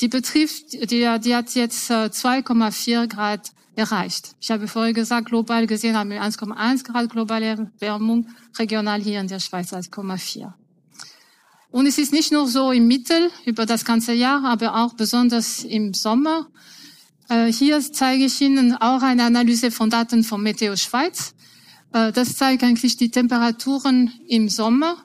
Die 0.00 0.08
betrifft, 0.08 0.72
die, 0.72 0.86
die 1.20 1.34
hat 1.34 1.54
jetzt 1.54 1.90
2,4 1.90 3.04
äh, 3.04 3.06
Grad 3.06 3.52
erreicht. 3.76 4.34
Ich 4.40 4.50
habe 4.50 4.68
vorher 4.68 4.92
gesagt, 4.92 5.28
global 5.28 5.66
gesehen 5.66 5.96
haben 5.96 6.10
wir 6.10 6.22
1,1 6.22 6.84
Grad 6.84 7.10
globale 7.10 7.70
Erwärmung, 7.80 8.28
regional 8.58 9.00
hier 9.00 9.20
in 9.20 9.28
der 9.28 9.40
Schweiz 9.40 9.72
1,4. 9.72 10.52
Und 11.70 11.86
es 11.86 11.98
ist 11.98 12.12
nicht 12.12 12.30
nur 12.30 12.46
so 12.46 12.70
im 12.70 12.86
Mittel 12.86 13.30
über 13.46 13.66
das 13.66 13.84
ganze 13.84 14.12
Jahr, 14.12 14.44
aber 14.44 14.76
auch 14.76 14.94
besonders 14.94 15.64
im 15.64 15.92
Sommer. 15.92 16.46
Äh, 17.28 17.52
hier 17.52 17.80
zeige 17.80 18.26
ich 18.26 18.40
Ihnen 18.40 18.74
auch 18.74 19.02
eine 19.02 19.24
Analyse 19.24 19.70
von 19.70 19.90
Daten 19.90 20.22
von 20.22 20.40
Meteo 20.40 20.76
Schweiz. 20.76 21.34
Äh, 21.92 22.12
das 22.12 22.36
zeigt 22.36 22.62
eigentlich 22.62 22.96
die 22.96 23.10
Temperaturen 23.10 24.12
im 24.28 24.48
Sommer. 24.48 25.04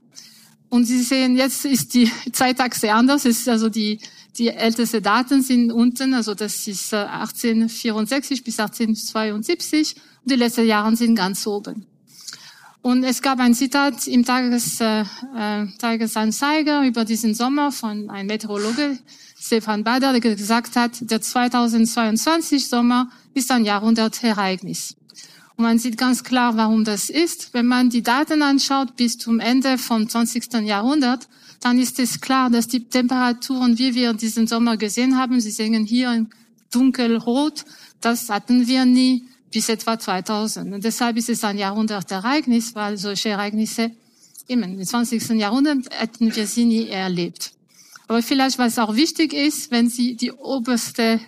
Und 0.69 0.85
Sie 0.85 1.01
sehen, 1.01 1.35
jetzt 1.37 1.65
ist 1.65 1.95
die 1.95 2.11
Zeitachse 2.33 2.93
anders. 2.93 3.25
Es 3.25 3.39
ist 3.39 3.49
also 3.49 3.69
die 3.69 3.99
die 4.39 4.47
älteste 4.47 5.01
Daten 5.01 5.41
sind 5.41 5.71
unten, 5.71 6.13
also 6.13 6.33
das 6.33 6.65
ist 6.65 6.93
1864 6.93 8.39
äh, 8.39 8.43
bis 8.43 8.59
1872 8.59 9.95
und 10.23 10.31
die 10.31 10.35
letzten 10.35 10.65
Jahre 10.65 10.95
sind 10.95 11.15
ganz 11.15 11.45
oben. 11.45 11.85
Und 12.81 13.03
es 13.03 13.21
gab 13.21 13.39
ein 13.39 13.53
Zitat 13.53 14.07
im 14.07 14.23
Tages, 14.23 14.79
äh, 14.79 15.01
äh, 15.01 15.67
Tagesanzeiger 15.77 16.83
über 16.85 17.03
diesen 17.03 17.35
Sommer 17.35 17.73
von 17.73 18.09
einem 18.09 18.27
Meteorologe, 18.27 18.97
Stefan 19.37 19.83
Bader, 19.83 20.13
der 20.13 20.35
gesagt 20.35 20.77
hat, 20.77 20.91
der 21.01 21.21
2022 21.21 22.67
Sommer 22.67 23.09
ist 23.33 23.51
ein 23.51 23.65
Jahrhundertereignis. 23.65 24.95
Und 25.59 25.65
man 25.65 25.77
sieht 25.77 25.97
ganz 25.97 26.23
klar, 26.23 26.55
warum 26.55 26.85
das 26.85 27.09
ist. 27.09 27.53
Wenn 27.53 27.65
man 27.65 27.89
die 27.89 28.01
Daten 28.01 28.41
anschaut 28.41 28.95
bis 28.95 29.17
zum 29.17 29.41
Ende 29.41 29.77
vom 29.77 30.07
20. 30.07 30.53
Jahrhundert, 30.61 31.27
dann 31.59 31.77
ist 31.77 31.99
es 31.99 32.21
klar, 32.21 32.49
dass 32.49 32.69
die 32.69 32.85
Temperaturen, 32.85 33.77
wie 33.77 33.93
wir 33.93 34.13
diesen 34.13 34.47
Sommer 34.47 34.77
gesehen 34.77 35.17
haben, 35.17 35.41
Sie 35.41 35.51
sehen 35.51 35.83
hier 35.83 36.13
in 36.13 36.29
dunkelrot, 36.71 37.65
das 37.99 38.29
hatten 38.29 38.67
wir 38.67 38.85
nie 38.85 39.25
bis 39.51 39.67
etwa 39.67 39.99
2000. 39.99 40.75
Und 40.75 40.85
deshalb 40.85 41.17
ist 41.17 41.27
es 41.27 41.43
ein 41.43 41.57
Jahrhundertereignis, 41.57 42.73
weil 42.73 42.95
solche 42.95 43.27
Ereignisse 43.27 43.91
im 44.47 44.81
20. 44.81 45.31
Jahrhundert 45.31 45.89
hätten 45.89 46.33
wir 46.33 46.47
sie 46.47 46.63
nie 46.63 46.87
erlebt. 46.87 47.51
Aber 48.07 48.23
vielleicht, 48.23 48.59
was 48.59 48.79
auch 48.79 48.95
wichtig 48.95 49.33
ist, 49.33 49.71
wenn 49.71 49.89
Sie 49.89 50.15
die 50.15 50.31
oberste 50.31 51.19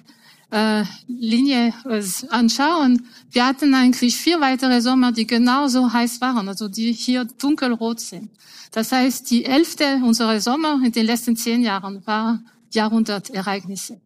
äh, 0.52 0.84
Linie 1.08 1.74
äh, 1.86 2.04
anschauen, 2.30 3.08
wir 3.32 3.46
hatten 3.46 3.74
eigentlich 3.74 4.16
vier 4.16 4.40
weitere 4.42 4.82
Sommer, 4.82 5.12
die 5.12 5.26
genauso 5.26 5.92
heiß 5.92 6.22
waren, 6.22 6.48
also 6.48 6.68
die 6.68 6.92
hier 6.92 7.26
dunkelrot 7.26 8.00
sind. 8.00 8.30
Das 8.72 8.92
heißt, 8.92 9.30
die 9.32 9.44
Hälfte 9.44 10.02
unserer 10.04 10.40
Sommer 10.40 10.80
in 10.84 10.92
den 10.92 11.06
letzten 11.06 11.36
zehn 11.36 11.62
Jahren 11.62 12.06
waren 12.06 12.48
Jahrhundertereignisse. 12.72 14.00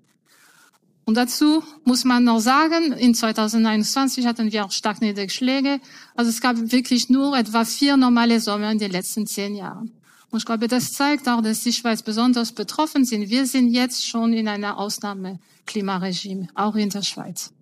Und 1.05 1.17
dazu 1.17 1.63
muss 1.83 2.03
man 2.03 2.23
noch 2.23 2.39
sagen, 2.39 2.91
in 2.93 3.13
2021 3.13 4.25
hatten 4.25 4.51
wir 4.51 4.65
auch 4.65 4.71
starke 4.71 5.05
Niederschläge. 5.05 5.79
Also 6.15 6.29
es 6.29 6.41
gab 6.41 6.57
wirklich 6.71 7.09
nur 7.09 7.37
etwa 7.37 7.63
vier 7.63 7.95
normale 7.95 8.39
Sommer 8.39 8.71
in 8.71 8.79
den 8.79 8.91
letzten 8.91 9.27
zehn 9.27 9.55
Jahren. 9.55 9.91
Und 10.35 10.39
ich 10.39 10.45
glaube, 10.45 10.67
das 10.67 10.91
zeigt 10.91 11.29
auch, 11.29 11.41
dass 11.41 11.63
die 11.63 11.71
Schweiz 11.71 12.01
besonders 12.01 12.51
betroffen 12.51 13.05
sind. 13.05 13.29
Wir 13.29 13.45
sind 13.45 13.69
jetzt 13.69 14.05
schon 14.05 14.33
in 14.33 14.49
einer 14.49 14.77
Ausnahmeklimaregime, 14.77 16.49
auch 16.55 16.75
in 16.75 16.89
der 16.89 17.03
Schweiz. 17.03 17.53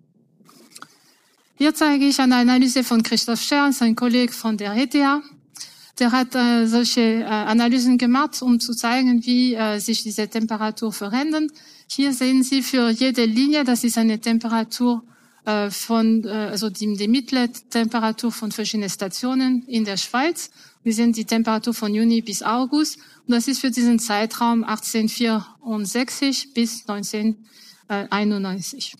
Hier 1.54 1.72
zeige 1.72 2.04
ich 2.04 2.18
eine 2.18 2.34
Analyse 2.34 2.82
von 2.82 3.00
Christoph 3.00 3.40
Scherns, 3.40 3.80
ein 3.80 3.94
Kollege 3.94 4.32
von 4.32 4.56
der 4.56 4.74
ETH. 4.74 4.92
Der 4.92 6.10
hat 6.10 6.34
äh, 6.34 6.66
solche 6.66 7.00
äh, 7.00 7.26
Analysen 7.26 7.96
gemacht, 7.96 8.42
um 8.42 8.58
zu 8.58 8.74
zeigen, 8.74 9.24
wie 9.24 9.54
äh, 9.54 9.78
sich 9.78 10.02
diese 10.02 10.26
Temperatur 10.26 10.92
verändert. 10.92 11.52
Hier 11.86 12.12
sehen 12.12 12.42
Sie 12.42 12.60
für 12.60 12.90
jede 12.90 13.24
Linie, 13.24 13.62
das 13.62 13.84
ist 13.84 13.98
eine 13.98 14.20
Temperatur 14.20 15.04
äh, 15.44 15.70
von, 15.70 16.24
äh, 16.24 16.28
also 16.28 16.70
die, 16.70 16.96
die 16.96 17.08
mittlere 17.08 17.50
Temperatur 17.70 18.32
von 18.32 18.50
verschiedenen 18.50 18.90
Stationen 18.90 19.64
in 19.66 19.84
der 19.84 19.96
Schweiz. 19.96 20.50
Wir 20.82 20.92
sehen 20.92 21.12
die 21.12 21.24
Temperatur 21.24 21.74
von 21.74 21.94
Juni 21.94 22.22
bis 22.22 22.42
August 22.42 22.98
und 23.26 23.34
das 23.34 23.48
ist 23.48 23.60
für 23.60 23.70
diesen 23.70 23.98
Zeitraum 23.98 24.64
1864 24.64 26.54
bis 26.54 26.88
1991. 26.88 28.96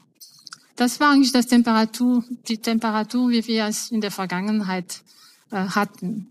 Das 0.77 0.99
war 1.01 1.13
eigentlich 1.13 1.33
das 1.33 1.47
Temperatur, 1.47 2.25
die 2.49 2.59
Temperatur, 2.59 3.31
wie 3.31 3.47
wir 3.47 3.67
es 3.67 3.91
in 3.91 4.01
der 4.01 4.11
Vergangenheit 4.11 5.03
äh, 5.51 5.57
hatten. 5.57 6.29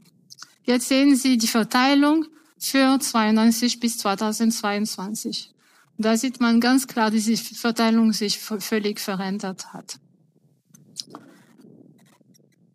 Jetzt 0.65 0.89
sehen 0.89 1.15
Sie 1.15 1.38
die 1.38 1.48
Verteilung 1.48 2.25
für 2.58 3.00
92 3.00 3.79
bis 3.79 3.98
2022. 3.98 5.53
Und 5.98 6.05
da 6.05 6.17
sieht 6.17 6.39
man 6.39 6.60
ganz 6.60 6.88
klar, 6.88 7.12
dass 7.12 7.25
die 7.25 7.38
Verteilung 7.38 8.13
sich 8.13 8.39
völlig 8.39 9.00
verändert 9.00 9.74
hat. 9.74 10.00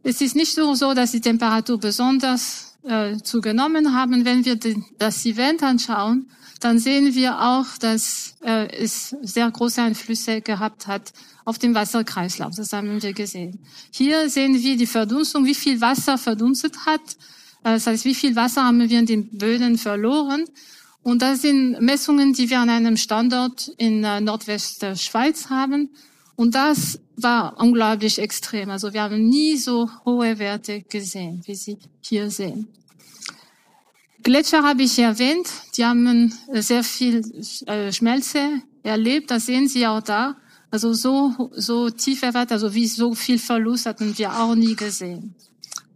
Es 0.03 0.21
ist 0.21 0.37
nicht 0.37 0.57
nur 0.57 0.77
so, 0.77 0.95
dass 0.95 1.13
die 1.13 1.21
Temperatur 1.21 1.79
besonders 1.79 2.77
äh, 2.85 3.17
zugenommen 3.19 3.95
haben. 3.95 4.25
Wenn 4.25 4.45
wir 4.45 4.57
den, 4.57 4.85
das 4.99 5.25
Event 5.27 5.63
anschauen, 5.63 6.31
dann 6.61 6.79
sehen 6.79 7.15
wir 7.15 7.41
auch, 7.41 7.67
dass 7.79 8.35
äh, 8.43 8.69
es 8.77 9.15
sehr 9.23 9.51
große 9.51 9.83
Einflüsse 9.83 10.41
gehabt 10.41 10.87
hat 10.87 11.13
auf 11.45 11.59
den 11.59 11.75
Wasserkreislauf. 11.75 12.55
Das 12.57 12.73
haben 12.73 13.01
wir 13.03 13.13
gesehen. 13.13 13.61
Hier 13.91 14.29
sehen 14.29 14.55
wir 14.55 14.77
die 14.77 14.87
Verdunstung, 14.87 15.45
wie 15.45 15.55
viel 15.55 15.81
Wasser 15.81 16.19
verdunstet 16.19 16.87
hat 16.87 17.17
äh, 17.65 17.75
das 17.75 17.87
heißt, 17.87 18.05
wie 18.05 18.15
viel 18.15 18.37
Wasser 18.37 18.65
haben 18.65 18.89
wir 18.89 18.99
in 18.99 19.07
den 19.07 19.37
Böden 19.37 19.79
verloren? 19.79 20.45
Und 21.03 21.23
das 21.23 21.43
sind 21.43 21.81
Messungen, 21.81 22.33
die 22.33 22.51
wir 22.51 22.61
an 22.61 22.71
einem 22.71 22.97
Standort 22.97 23.69
in 23.79 24.05
äh, 24.05 24.21
Nordwest 24.21 24.83
der 24.83 24.97
Schweiz 24.97 25.49
haben. 25.49 25.91
Und 26.39 26.55
das 26.55 27.01
war 27.17 27.59
unglaublich 27.59 28.21
extrem. 28.21 28.71
Also 28.71 28.93
wir 28.93 29.03
haben 29.03 29.29
nie 29.29 29.57
so 29.57 29.91
hohe 30.05 30.39
Werte 30.39 30.83
gesehen, 30.83 31.43
wie 31.47 31.57
Sie 31.57 31.77
hier 32.01 32.31
sehen. 32.31 32.69
Gletscher 34.23 34.63
habe 34.63 34.85
ich 34.85 34.97
erwähnt. 35.01 35.49
Die 35.77 35.85
haben 35.85 36.33
äh, 36.53 36.63
sehr 36.63 36.85
viel 36.85 37.25
Schmelze 37.93 38.63
erlebt. 38.85 39.33
Das 39.33 39.47
sehen 39.47 39.67
Sie 39.67 39.85
auch 39.85 40.01
da. 40.01 40.37
Also 40.71 40.93
so, 40.93 41.51
so 41.57 41.91
tiefe 41.91 42.33
Werte, 42.33 42.55
also 42.55 42.73
wie 42.73 42.87
so 42.87 43.15
viel 43.15 43.41
Verlust 43.41 43.87
hatten 43.87 44.17
wir 44.17 44.33
auch 44.39 44.55
nie 44.55 44.77
gesehen. 44.77 45.35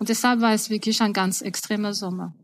Und 0.01 0.09
deshalb 0.09 0.41
war 0.41 0.55
es 0.55 0.71
wirklich 0.71 1.01
ein 1.03 1.13
ganz 1.13 1.41
extremer 1.43 1.95
Sommer. 1.95 2.35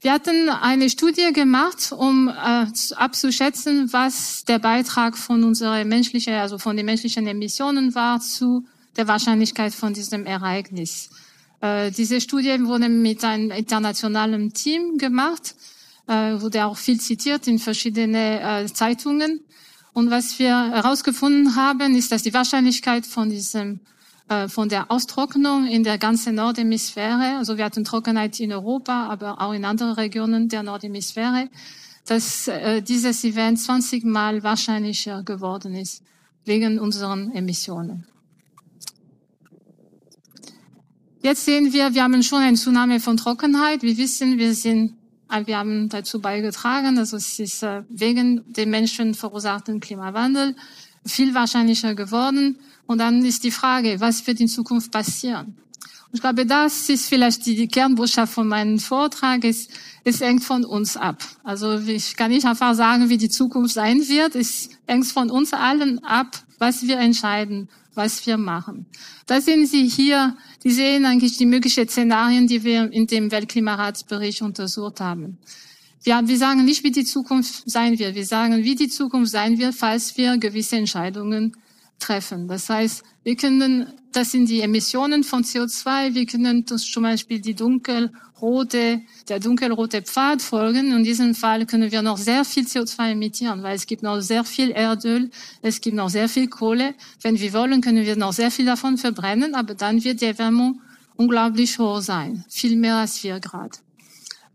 Wir 0.00 0.12
hatten 0.12 0.48
eine 0.48 0.90
Studie 0.90 1.32
gemacht, 1.32 1.90
um 1.90 2.28
äh, 2.28 2.66
abzuschätzen, 2.94 3.92
was 3.92 4.44
der 4.44 4.60
Beitrag 4.60 5.18
von 5.18 5.42
unserer 5.42 5.84
menschlichen, 5.84 6.34
also 6.34 6.58
von 6.58 6.76
den 6.76 6.86
menschlichen 6.86 7.26
Emissionen 7.26 7.96
war 7.96 8.20
zu 8.20 8.64
der 8.96 9.08
Wahrscheinlichkeit 9.08 9.74
von 9.74 9.94
diesem 9.94 10.24
Ereignis. 10.24 11.10
Äh, 11.60 11.90
diese 11.90 12.20
Studie 12.20 12.64
wurde 12.64 12.88
mit 12.88 13.24
einem 13.24 13.50
internationalen 13.50 14.52
Team 14.52 14.98
gemacht, 14.98 15.56
äh, 16.06 16.40
wurde 16.40 16.66
auch 16.66 16.76
viel 16.76 17.00
zitiert 17.00 17.48
in 17.48 17.58
verschiedene 17.58 18.40
äh, 18.40 18.66
Zeitungen. 18.66 19.40
Und 19.94 20.10
was 20.10 20.38
wir 20.38 20.70
herausgefunden 20.70 21.56
haben, 21.56 21.96
ist, 21.96 22.12
dass 22.12 22.22
die 22.22 22.34
Wahrscheinlichkeit 22.34 23.04
von 23.04 23.30
diesem 23.30 23.80
äh, 24.28 24.48
von 24.48 24.68
der 24.68 24.90
Austrocknung 24.90 25.66
in 25.66 25.84
der 25.84 25.96
ganzen 25.96 26.34
Nordhemisphäre, 26.34 27.38
also 27.38 27.56
wir 27.56 27.64
hatten 27.64 27.84
Trockenheit 27.84 28.38
in 28.40 28.52
Europa, 28.52 29.08
aber 29.08 29.40
auch 29.40 29.54
in 29.54 29.64
anderen 29.64 29.92
Regionen 29.92 30.50
der 30.50 30.62
Nordhemisphäre, 30.62 31.48
dass 32.04 32.46
äh, 32.46 32.82
dieses 32.82 33.24
Event 33.24 33.58
20 33.58 34.04
Mal 34.04 34.42
wahrscheinlicher 34.42 35.22
geworden 35.22 35.74
ist 35.74 36.02
wegen 36.44 36.78
unseren 36.78 37.32
Emissionen. 37.32 38.06
Jetzt 41.22 41.46
sehen 41.46 41.72
wir, 41.72 41.94
wir 41.94 42.02
haben 42.02 42.22
schon 42.22 42.42
eine 42.42 42.56
Zunahme 42.56 43.00
von 43.00 43.16
Trockenheit. 43.16 43.82
Wir 43.82 43.96
wissen, 43.96 44.36
wir 44.36 44.52
sind, 44.52 44.94
äh, 45.30 45.46
wir 45.46 45.56
haben 45.56 45.88
dazu 45.88 46.20
beigetragen, 46.20 46.98
also 46.98 47.16
es 47.16 47.38
ist 47.38 47.64
wegen 47.88 48.44
dem 48.52 48.68
Menschen 48.68 49.14
verursachten 49.14 49.80
Klimawandel 49.80 50.54
viel 51.06 51.34
wahrscheinlicher 51.34 51.94
geworden. 51.94 52.58
Und 52.86 52.98
dann 52.98 53.24
ist 53.24 53.44
die 53.44 53.50
Frage, 53.50 54.00
was 54.00 54.26
wird 54.26 54.40
in 54.40 54.48
Zukunft 54.48 54.90
passieren? 54.90 55.56
Ich 56.10 56.22
glaube, 56.22 56.46
das 56.46 56.88
ist 56.88 57.06
vielleicht 57.06 57.44
die, 57.44 57.68
Kernbotschaft 57.68 58.32
von 58.32 58.48
meinem 58.48 58.78
Vortrag. 58.78 59.44
Es, 59.44 59.68
es 60.04 60.20
hängt 60.20 60.42
von 60.42 60.64
uns 60.64 60.96
ab. 60.96 61.22
Also 61.44 61.78
ich 61.80 62.16
kann 62.16 62.30
nicht 62.30 62.46
einfach 62.46 62.74
sagen, 62.74 63.10
wie 63.10 63.18
die 63.18 63.28
Zukunft 63.28 63.74
sein 63.74 64.08
wird. 64.08 64.34
Es 64.34 64.70
hängt 64.86 65.06
von 65.06 65.30
uns 65.30 65.52
allen 65.52 66.02
ab, 66.02 66.42
was 66.58 66.82
wir 66.86 66.98
entscheiden, 66.98 67.68
was 67.94 68.26
wir 68.26 68.38
machen. 68.38 68.86
Da 69.26 69.42
sehen 69.42 69.66
Sie 69.66 69.86
hier, 69.86 70.34
die 70.64 70.70
sehen 70.70 71.04
eigentlich 71.04 71.36
die 71.36 71.44
möglichen 71.44 71.86
Szenarien, 71.86 72.46
die 72.46 72.64
wir 72.64 72.90
in 72.90 73.06
dem 73.06 73.30
Weltklimaratsbericht 73.30 74.40
untersucht 74.40 75.00
haben. 75.00 75.36
Wir, 76.02 76.20
wir 76.24 76.38
sagen 76.38 76.64
nicht, 76.64 76.84
wie 76.84 76.90
die 76.90 77.04
Zukunft 77.04 77.68
sein 77.68 77.98
wird. 77.98 78.14
Wir 78.14 78.26
sagen, 78.26 78.62
wie 78.64 78.74
die 78.74 78.88
Zukunft 78.88 79.32
sein 79.32 79.58
wird, 79.58 79.74
falls 79.74 80.16
wir 80.16 80.38
gewisse 80.38 80.76
Entscheidungen 80.76 81.56
treffen. 81.98 82.48
Das 82.48 82.68
heißt, 82.68 83.02
wir 83.24 83.36
können, 83.36 83.92
das 84.12 84.30
sind 84.30 84.48
die 84.48 84.60
Emissionen 84.60 85.24
von 85.24 85.42
CO2, 85.42 86.14
wir 86.14 86.26
können 86.26 86.66
zum 86.66 87.02
Beispiel 87.02 87.40
die 87.40 87.54
dunkelrote, 87.54 89.02
der 89.28 89.40
dunkelrote 89.40 90.02
Pfad 90.02 90.40
folgen. 90.40 90.92
In 90.92 91.04
diesem 91.04 91.34
Fall 91.34 91.66
können 91.66 91.90
wir 91.90 92.02
noch 92.02 92.18
sehr 92.18 92.44
viel 92.44 92.64
CO2 92.64 93.12
emittieren, 93.12 93.62
weil 93.62 93.76
es 93.76 93.86
gibt 93.86 94.02
noch 94.02 94.20
sehr 94.20 94.44
viel 94.44 94.70
Erdöl, 94.70 95.30
es 95.62 95.80
gibt 95.80 95.96
noch 95.96 96.08
sehr 96.08 96.28
viel 96.28 96.48
Kohle. 96.48 96.94
Wenn 97.20 97.38
wir 97.38 97.52
wollen, 97.52 97.80
können 97.80 98.04
wir 98.04 98.16
noch 98.16 98.32
sehr 98.32 98.50
viel 98.50 98.66
davon 98.66 98.96
verbrennen, 98.96 99.54
aber 99.54 99.74
dann 99.74 100.02
wird 100.02 100.20
die 100.20 100.26
Erwärmung 100.26 100.80
unglaublich 101.16 101.78
hoch 101.78 102.00
sein. 102.00 102.44
Viel 102.48 102.76
mehr 102.76 102.96
als 102.96 103.18
vier 103.18 103.40
Grad. 103.40 103.80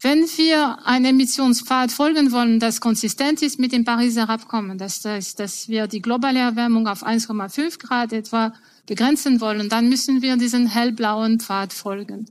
Wenn 0.03 0.23
wir 0.35 0.85
einem 0.85 1.05
Emissionspfad 1.05 1.89
folgen 1.89 2.33
wollen, 2.33 2.59
das 2.59 2.81
konsistent 2.81 3.41
ist 3.41 3.57
mit 3.57 3.71
dem 3.71 3.85
Pariser 3.85 4.29
Abkommen, 4.29 4.77
das 4.77 5.05
heißt, 5.05 5.39
dass 5.39 5.69
wir 5.69 5.87
die 5.87 6.01
globale 6.01 6.39
Erwärmung 6.39 6.89
auf 6.89 7.05
1,5 7.07 7.79
Grad 7.79 8.11
etwa 8.11 8.53
begrenzen 8.85 9.39
wollen, 9.39 9.69
dann 9.69 9.87
müssen 9.87 10.21
wir 10.21 10.35
diesen 10.35 10.67
hellblauen 10.67 11.39
Pfad 11.39 11.71
folgen. 11.71 12.25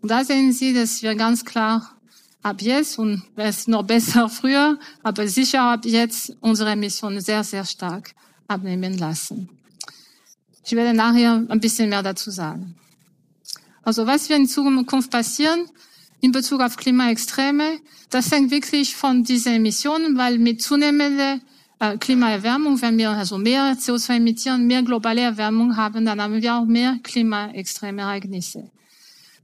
Und 0.00 0.10
da 0.10 0.24
sehen 0.24 0.52
Sie, 0.52 0.74
dass 0.74 1.00
wir 1.04 1.14
ganz 1.14 1.44
klar 1.44 1.96
ab 2.42 2.60
jetzt 2.60 2.98
und 2.98 3.22
es 3.36 3.68
noch 3.68 3.84
besser 3.84 4.28
früher, 4.40 4.80
aber 5.04 5.28
sicher 5.28 5.62
ab 5.62 5.84
jetzt 5.84 6.36
unsere 6.40 6.70
Emissionen 6.70 7.20
sehr, 7.20 7.44
sehr 7.44 7.64
stark 7.64 8.16
abnehmen 8.48 8.98
lassen. 8.98 9.48
Ich 10.64 10.72
werde 10.72 10.92
nachher 10.92 11.46
ein 11.48 11.60
bisschen 11.60 11.88
mehr 11.88 12.02
dazu 12.02 12.32
sagen. 12.32 12.74
Also 13.84 14.08
was 14.08 14.28
wird 14.28 14.40
in 14.40 14.48
Zukunft 14.48 15.12
passieren? 15.12 15.68
In 16.22 16.32
Bezug 16.32 16.60
auf 16.60 16.76
Klimaextreme. 16.76 17.80
Das 18.08 18.30
hängt 18.30 18.50
wirklich 18.50 18.96
von 18.96 19.24
diesen 19.24 19.54
Emissionen, 19.54 20.16
weil 20.16 20.38
mit 20.38 20.62
zunehmender 20.62 21.40
äh, 21.80 21.98
Klimaerwärmung, 21.98 22.80
wenn 22.80 22.96
wir 22.96 23.10
also 23.10 23.38
mehr 23.38 23.76
CO2 23.76 24.16
emittieren, 24.16 24.66
mehr 24.66 24.82
globale 24.82 25.20
Erwärmung 25.20 25.76
haben, 25.76 26.06
dann 26.06 26.22
haben 26.22 26.40
wir 26.40 26.54
auch 26.54 26.64
mehr 26.64 26.98
klimaextreme 27.02 28.02
Ereignisse. 28.02 28.70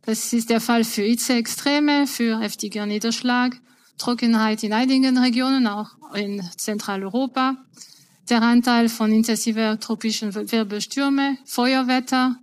Das 0.06 0.32
ist 0.32 0.48
der 0.50 0.60
Fall 0.60 0.84
für 0.84 1.02
Hitzeextreme, 1.02 2.06
für 2.06 2.38
heftiger 2.38 2.86
Niederschlag, 2.86 3.60
Trockenheit 3.98 4.62
in 4.62 4.72
einigen 4.72 5.18
Regionen, 5.18 5.66
auch 5.66 5.90
in 6.14 6.40
Zentraleuropa, 6.56 7.56
der 8.30 8.42
Anteil 8.42 8.88
von 8.88 9.12
intensiver 9.12 9.80
tropischen 9.80 10.32
Wirbelstürme, 10.32 11.38
Feuerwetter, 11.44 12.36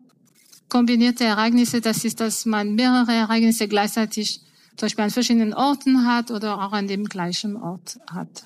kombinierte 0.69 1.24
Ereignisse, 1.24 1.81
das 1.81 2.03
ist, 2.03 2.19
dass 2.19 2.45
man 2.45 2.75
mehrere 2.75 3.13
Ereignisse 3.13 3.67
gleichzeitig 3.67 4.41
zum 4.75 4.88
Beispiel 4.88 5.03
an 5.05 5.12
verschiedenen 5.12 5.53
Orten 5.53 6.05
hat 6.05 6.31
oder 6.31 6.62
auch 6.62 6.74
an 6.74 6.88
dem 6.88 7.05
gleichen 7.05 7.55
Ort 7.55 8.00
hat. 8.12 8.45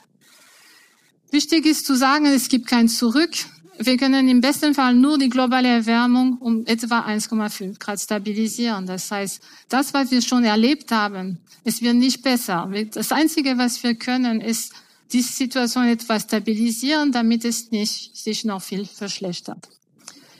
Wichtig 1.31 1.65
ist 1.65 1.85
zu 1.85 1.95
sagen, 1.95 2.25
es 2.25 2.49
gibt 2.49 2.67
kein 2.67 2.87
Zurück. 2.87 3.31
Wir 3.77 3.97
können 3.97 4.27
im 4.27 4.41
besten 4.41 4.73
Fall 4.73 4.93
nur 4.93 5.17
die 5.17 5.29
globale 5.29 5.69
Erwärmung 5.69 6.37
um 6.39 6.65
etwa 6.65 7.01
1,5 7.01 7.79
Grad 7.79 7.99
stabilisieren. 7.99 8.85
Das 8.85 9.09
heißt, 9.09 9.41
das, 9.69 9.93
was 9.93 10.11
wir 10.11 10.21
schon 10.21 10.43
erlebt 10.43 10.91
haben, 10.91 11.39
es 11.63 11.81
wird 11.81 11.95
nicht 11.95 12.21
besser. 12.21 12.69
Das 12.91 13.11
Einzige, 13.11 13.57
was 13.57 13.81
wir 13.83 13.95
können, 13.95 14.41
ist, 14.41 14.73
diese 15.11 15.33
Situation 15.33 15.85
etwas 15.87 16.23
stabilisieren, 16.23 17.11
damit 17.11 17.45
es 17.45 17.71
nicht 17.71 18.15
sich 18.15 18.45
noch 18.45 18.61
viel 18.61 18.85
verschlechtert. 18.85 19.67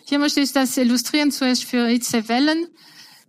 Hier 0.10 0.18
möchte 0.18 0.42
ich 0.42 0.52
das 0.52 0.76
illustrieren 0.76 1.30
zuerst 1.30 1.66
für 1.66 1.86
Hitzewellen. 1.86 2.66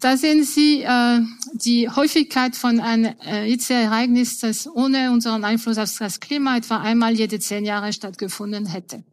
Da 0.01 0.17
sehen 0.17 0.45
Sie 0.45 0.81
äh, 0.81 1.21
die 1.53 1.91
Häufigkeit 1.91 2.57
von 2.57 2.81
einem 2.81 3.15
äh, 3.21 3.45
Hitzeereignis, 3.45 4.39
das 4.39 4.67
ohne 4.67 5.13
unseren 5.13 5.45
Einfluss 5.45 5.77
auf 5.77 5.95
das 5.99 6.21
Klima 6.21 6.57
etwa 6.57 6.79
einmal 6.79 7.13
jede 7.13 7.39
zehn 7.39 7.67
Jahre 7.67 7.93
stattgefunden 7.93 8.65
hätte. 8.65 9.05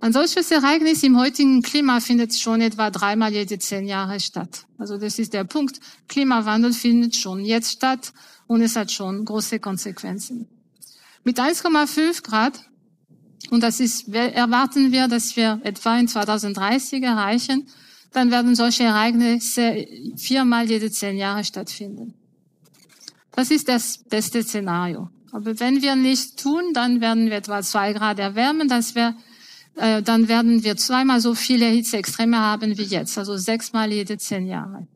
Ein 0.00 0.12
solches 0.12 0.52
Ereignis 0.52 1.02
im 1.02 1.18
heutigen 1.18 1.62
Klima 1.62 1.98
findet 1.98 2.32
schon 2.36 2.60
etwa 2.60 2.92
dreimal 2.92 3.32
jede 3.32 3.58
zehn 3.58 3.88
Jahre 3.88 4.20
statt. 4.20 4.64
Also 4.78 4.96
das 4.96 5.18
ist 5.18 5.32
der 5.32 5.42
Punkt. 5.42 5.80
Klimawandel 6.06 6.72
findet 6.72 7.16
schon 7.16 7.44
jetzt 7.44 7.72
statt 7.72 8.12
und 8.46 8.62
es 8.62 8.76
hat 8.76 8.92
schon 8.92 9.24
große 9.24 9.58
Konsequenzen. 9.58 10.46
Mit 11.24 11.40
1,5 11.40 12.22
Grad 12.22 12.60
und 13.50 13.62
das 13.62 13.80
ist, 13.80 14.08
erwarten 14.08 14.92
wir, 14.92 15.08
dass 15.08 15.36
wir 15.36 15.60
etwa 15.64 15.98
in 15.98 16.08
2030 16.08 17.02
erreichen, 17.02 17.66
dann 18.12 18.30
werden 18.30 18.54
solche 18.54 18.84
Ereignisse 18.84 19.86
viermal 20.16 20.68
jede 20.68 20.90
zehn 20.90 21.16
Jahre 21.16 21.44
stattfinden. 21.44 22.14
Das 23.32 23.50
ist 23.50 23.68
das 23.68 23.98
beste 23.98 24.42
Szenario. 24.42 25.10
Aber 25.32 25.58
wenn 25.58 25.82
wir 25.82 25.96
nichts 25.96 26.36
tun, 26.36 26.72
dann 26.72 27.00
werden 27.00 27.26
wir 27.26 27.38
etwa 27.38 27.60
zwei 27.62 27.92
Grad 27.92 28.20
erwärmen, 28.20 28.68
dass 28.68 28.94
wir, 28.94 29.16
äh, 29.74 30.00
dann 30.00 30.28
werden 30.28 30.62
wir 30.62 30.76
zweimal 30.76 31.20
so 31.20 31.34
viele 31.34 31.66
Hitzeextreme 31.66 32.38
haben 32.38 32.78
wie 32.78 32.84
jetzt, 32.84 33.18
also 33.18 33.36
sechsmal 33.36 33.92
jede 33.92 34.16
zehn 34.16 34.46
Jahre. 34.46 34.86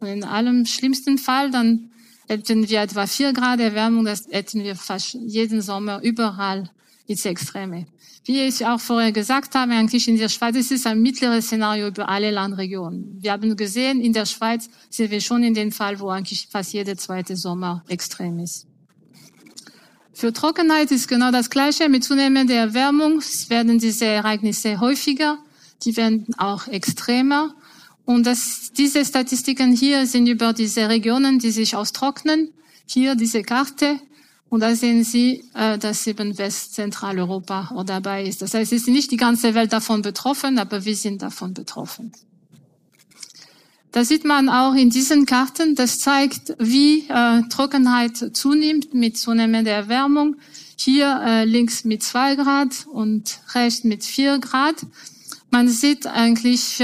Und 0.00 0.08
in 0.08 0.24
allem 0.24 0.64
schlimmsten 0.64 1.18
Fall, 1.18 1.50
dann 1.50 1.90
hätten 2.28 2.66
wir 2.66 2.80
etwa 2.80 3.06
vier 3.06 3.34
Grad 3.34 3.60
Erwärmung, 3.60 4.06
das 4.06 4.26
hätten 4.30 4.62
wir 4.64 4.74
fast 4.74 5.12
jeden 5.12 5.60
Sommer 5.60 6.00
überall 6.02 6.70
Hitzeextreme. 7.06 7.86
Wie 8.24 8.40
ich 8.40 8.64
auch 8.64 8.80
vorher 8.80 9.12
gesagt 9.12 9.54
habe, 9.54 9.72
eigentlich 9.72 10.08
in 10.08 10.16
der 10.16 10.30
Schweiz 10.30 10.56
ist 10.56 10.72
es 10.72 10.86
ein 10.86 11.02
mittleres 11.02 11.46
Szenario 11.46 11.88
über 11.88 12.08
alle 12.08 12.30
Landregionen. 12.30 13.18
Wir 13.20 13.32
haben 13.32 13.54
gesehen, 13.56 14.00
in 14.00 14.14
der 14.14 14.24
Schweiz 14.24 14.70
sind 14.88 15.10
wir 15.10 15.20
schon 15.20 15.42
in 15.42 15.52
dem 15.52 15.72
Fall, 15.72 16.00
wo 16.00 16.08
eigentlich 16.08 16.48
fast 16.50 16.72
jeder 16.72 16.96
zweite 16.96 17.36
Sommer 17.36 17.84
extrem 17.88 18.38
ist. 18.38 18.66
Für 20.14 20.32
Trockenheit 20.32 20.90
ist 20.92 21.08
genau 21.08 21.32
das 21.32 21.50
Gleiche. 21.50 21.88
Mit 21.88 22.04
zunehmender 22.04 22.54
Erwärmung 22.54 23.20
werden 23.48 23.78
diese 23.78 24.06
Ereignisse 24.06 24.80
häufiger, 24.80 25.38
die 25.84 25.96
werden 25.96 26.26
auch 26.38 26.68
extremer. 26.68 27.54
Und 28.06 28.24
das, 28.24 28.70
diese 28.76 29.04
Statistiken 29.04 29.72
hier 29.72 30.06
sind 30.06 30.28
über 30.28 30.52
diese 30.52 30.88
Regionen, 30.88 31.40
die 31.40 31.50
sich 31.50 31.74
austrocknen. 31.74 32.52
Hier 32.86 33.16
diese 33.16 33.42
Karte. 33.42 33.98
Und 34.54 34.60
da 34.60 34.76
sehen 34.76 35.02
Sie, 35.02 35.42
äh, 35.54 35.78
dass 35.78 36.06
eben 36.06 36.38
Westzentraleuropa 36.38 37.82
dabei 37.84 38.22
ist. 38.22 38.40
Das 38.40 38.54
heißt, 38.54 38.72
es 38.72 38.82
ist 38.82 38.88
nicht 38.88 39.10
die 39.10 39.16
ganze 39.16 39.52
Welt 39.54 39.72
davon 39.72 40.00
betroffen, 40.00 40.60
aber 40.60 40.84
wir 40.84 40.94
sind 40.94 41.22
davon 41.22 41.54
betroffen. 41.54 42.12
Da 43.90 44.04
sieht 44.04 44.24
man 44.24 44.48
auch 44.48 44.74
in 44.74 44.90
diesen 44.90 45.26
Karten, 45.26 45.74
das 45.74 45.98
zeigt, 45.98 46.54
wie 46.60 47.00
äh, 47.08 47.42
Trockenheit 47.48 48.30
zunimmt 48.36 48.94
mit 48.94 49.18
zunehmender 49.18 49.72
Erwärmung. 49.72 50.36
Hier 50.76 51.20
äh, 51.26 51.44
links 51.44 51.82
mit 51.82 52.04
zwei 52.04 52.36
Grad 52.36 52.86
und 52.86 53.40
rechts 53.56 53.82
mit 53.82 54.04
vier 54.04 54.38
Grad. 54.38 54.76
Man 55.50 55.66
sieht 55.68 56.06
eigentlich, 56.06 56.80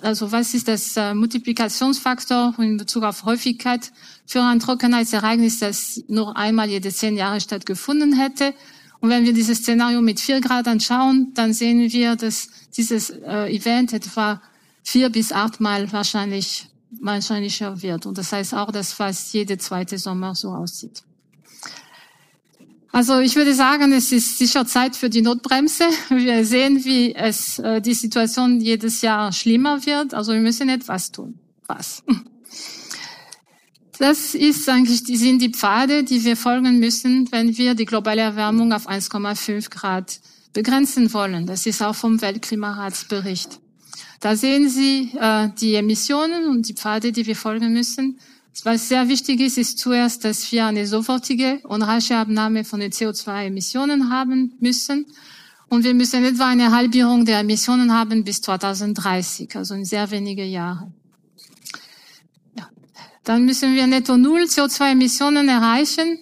also 0.00 0.32
was 0.32 0.54
ist 0.54 0.68
das 0.68 0.96
äh, 0.96 1.14
Multiplikationsfaktor 1.14 2.54
in 2.58 2.76
Bezug 2.76 3.04
auf 3.04 3.24
Häufigkeit 3.24 3.92
für 4.26 4.42
ein 4.42 4.60
Trockenheitsereignis, 4.60 5.58
das 5.58 6.02
nur 6.08 6.36
einmal 6.36 6.68
jede 6.68 6.92
zehn 6.92 7.16
Jahre 7.16 7.40
stattgefunden 7.40 8.12
hätte. 8.18 8.54
Und 9.00 9.10
wenn 9.10 9.24
wir 9.24 9.32
dieses 9.32 9.58
Szenario 9.58 10.00
mit 10.00 10.20
vier 10.20 10.40
Grad 10.40 10.68
anschauen, 10.68 11.32
dann 11.34 11.52
sehen 11.52 11.92
wir, 11.92 12.16
dass 12.16 12.48
dieses 12.76 13.10
äh, 13.10 13.54
Event 13.54 13.92
etwa 13.92 14.40
vier 14.82 15.10
bis 15.10 15.32
achtmal 15.32 15.90
wahrscheinlich 15.92 16.68
wahrscheinlicher 17.00 17.82
wird. 17.82 18.06
Und 18.06 18.18
das 18.18 18.32
heißt 18.32 18.54
auch, 18.54 18.70
dass 18.70 18.92
fast 18.92 19.32
jede 19.34 19.58
zweite 19.58 19.98
Sommer 19.98 20.34
so 20.34 20.50
aussieht. 20.50 21.02
Also 22.96 23.18
ich 23.18 23.36
würde 23.36 23.52
sagen, 23.52 23.92
es 23.92 24.10
ist 24.10 24.38
sicher 24.38 24.64
Zeit 24.64 24.96
für 24.96 25.10
die 25.10 25.20
Notbremse. 25.20 25.84
Wir 26.08 26.46
sehen, 26.46 26.82
wie 26.86 27.14
es 27.14 27.58
äh, 27.58 27.82
die 27.82 27.92
Situation 27.92 28.58
jedes 28.58 29.02
Jahr 29.02 29.34
schlimmer 29.34 29.84
wird. 29.84 30.14
Also 30.14 30.32
wir 30.32 30.40
müssen 30.40 30.70
etwas 30.70 31.12
tun. 31.12 31.38
Was? 31.66 32.02
Das 33.98 34.34
ist 34.34 34.66
eigentlich, 34.70 35.04
die 35.04 35.18
sind 35.18 35.42
die 35.42 35.50
Pfade, 35.50 36.04
die 36.04 36.24
wir 36.24 36.38
folgen 36.38 36.78
müssen, 36.78 37.30
wenn 37.32 37.58
wir 37.58 37.74
die 37.74 37.84
globale 37.84 38.22
Erwärmung 38.22 38.72
auf 38.72 38.88
1,5 38.88 39.68
Grad 39.68 40.18
begrenzen 40.54 41.12
wollen. 41.12 41.44
Das 41.44 41.66
ist 41.66 41.82
auch 41.82 41.94
vom 41.94 42.22
Weltklimaratsbericht. 42.22 43.60
Da 44.20 44.36
sehen 44.36 44.70
Sie 44.70 45.10
äh, 45.20 45.50
die 45.60 45.74
Emissionen 45.74 46.48
und 46.48 46.66
die 46.66 46.74
Pfade, 46.74 47.12
die 47.12 47.26
wir 47.26 47.36
folgen 47.36 47.74
müssen. 47.74 48.18
Was 48.64 48.88
sehr 48.88 49.08
wichtig 49.08 49.40
ist, 49.40 49.58
ist 49.58 49.78
zuerst, 49.78 50.24
dass 50.24 50.50
wir 50.50 50.66
eine 50.66 50.86
sofortige 50.86 51.60
und 51.64 51.82
rasche 51.82 52.16
Abnahme 52.16 52.64
von 52.64 52.80
den 52.80 52.90
CO2-Emissionen 52.90 54.10
haben 54.10 54.54
müssen. 54.60 55.06
Und 55.68 55.84
wir 55.84 55.94
müssen 55.94 56.24
etwa 56.24 56.48
eine 56.48 56.70
Halbierung 56.70 57.24
der 57.24 57.40
Emissionen 57.40 57.92
haben 57.92 58.24
bis 58.24 58.40
2030, 58.40 59.56
also 59.56 59.74
in 59.74 59.84
sehr 59.84 60.10
wenige 60.10 60.44
Jahre. 60.44 60.92
dann 63.26 63.44
müssen 63.44 63.74
wir 63.74 63.86
netto 63.88 64.16
null 64.16 64.42
CO2-Emissionen 64.42 65.48
erreichen, 65.48 66.20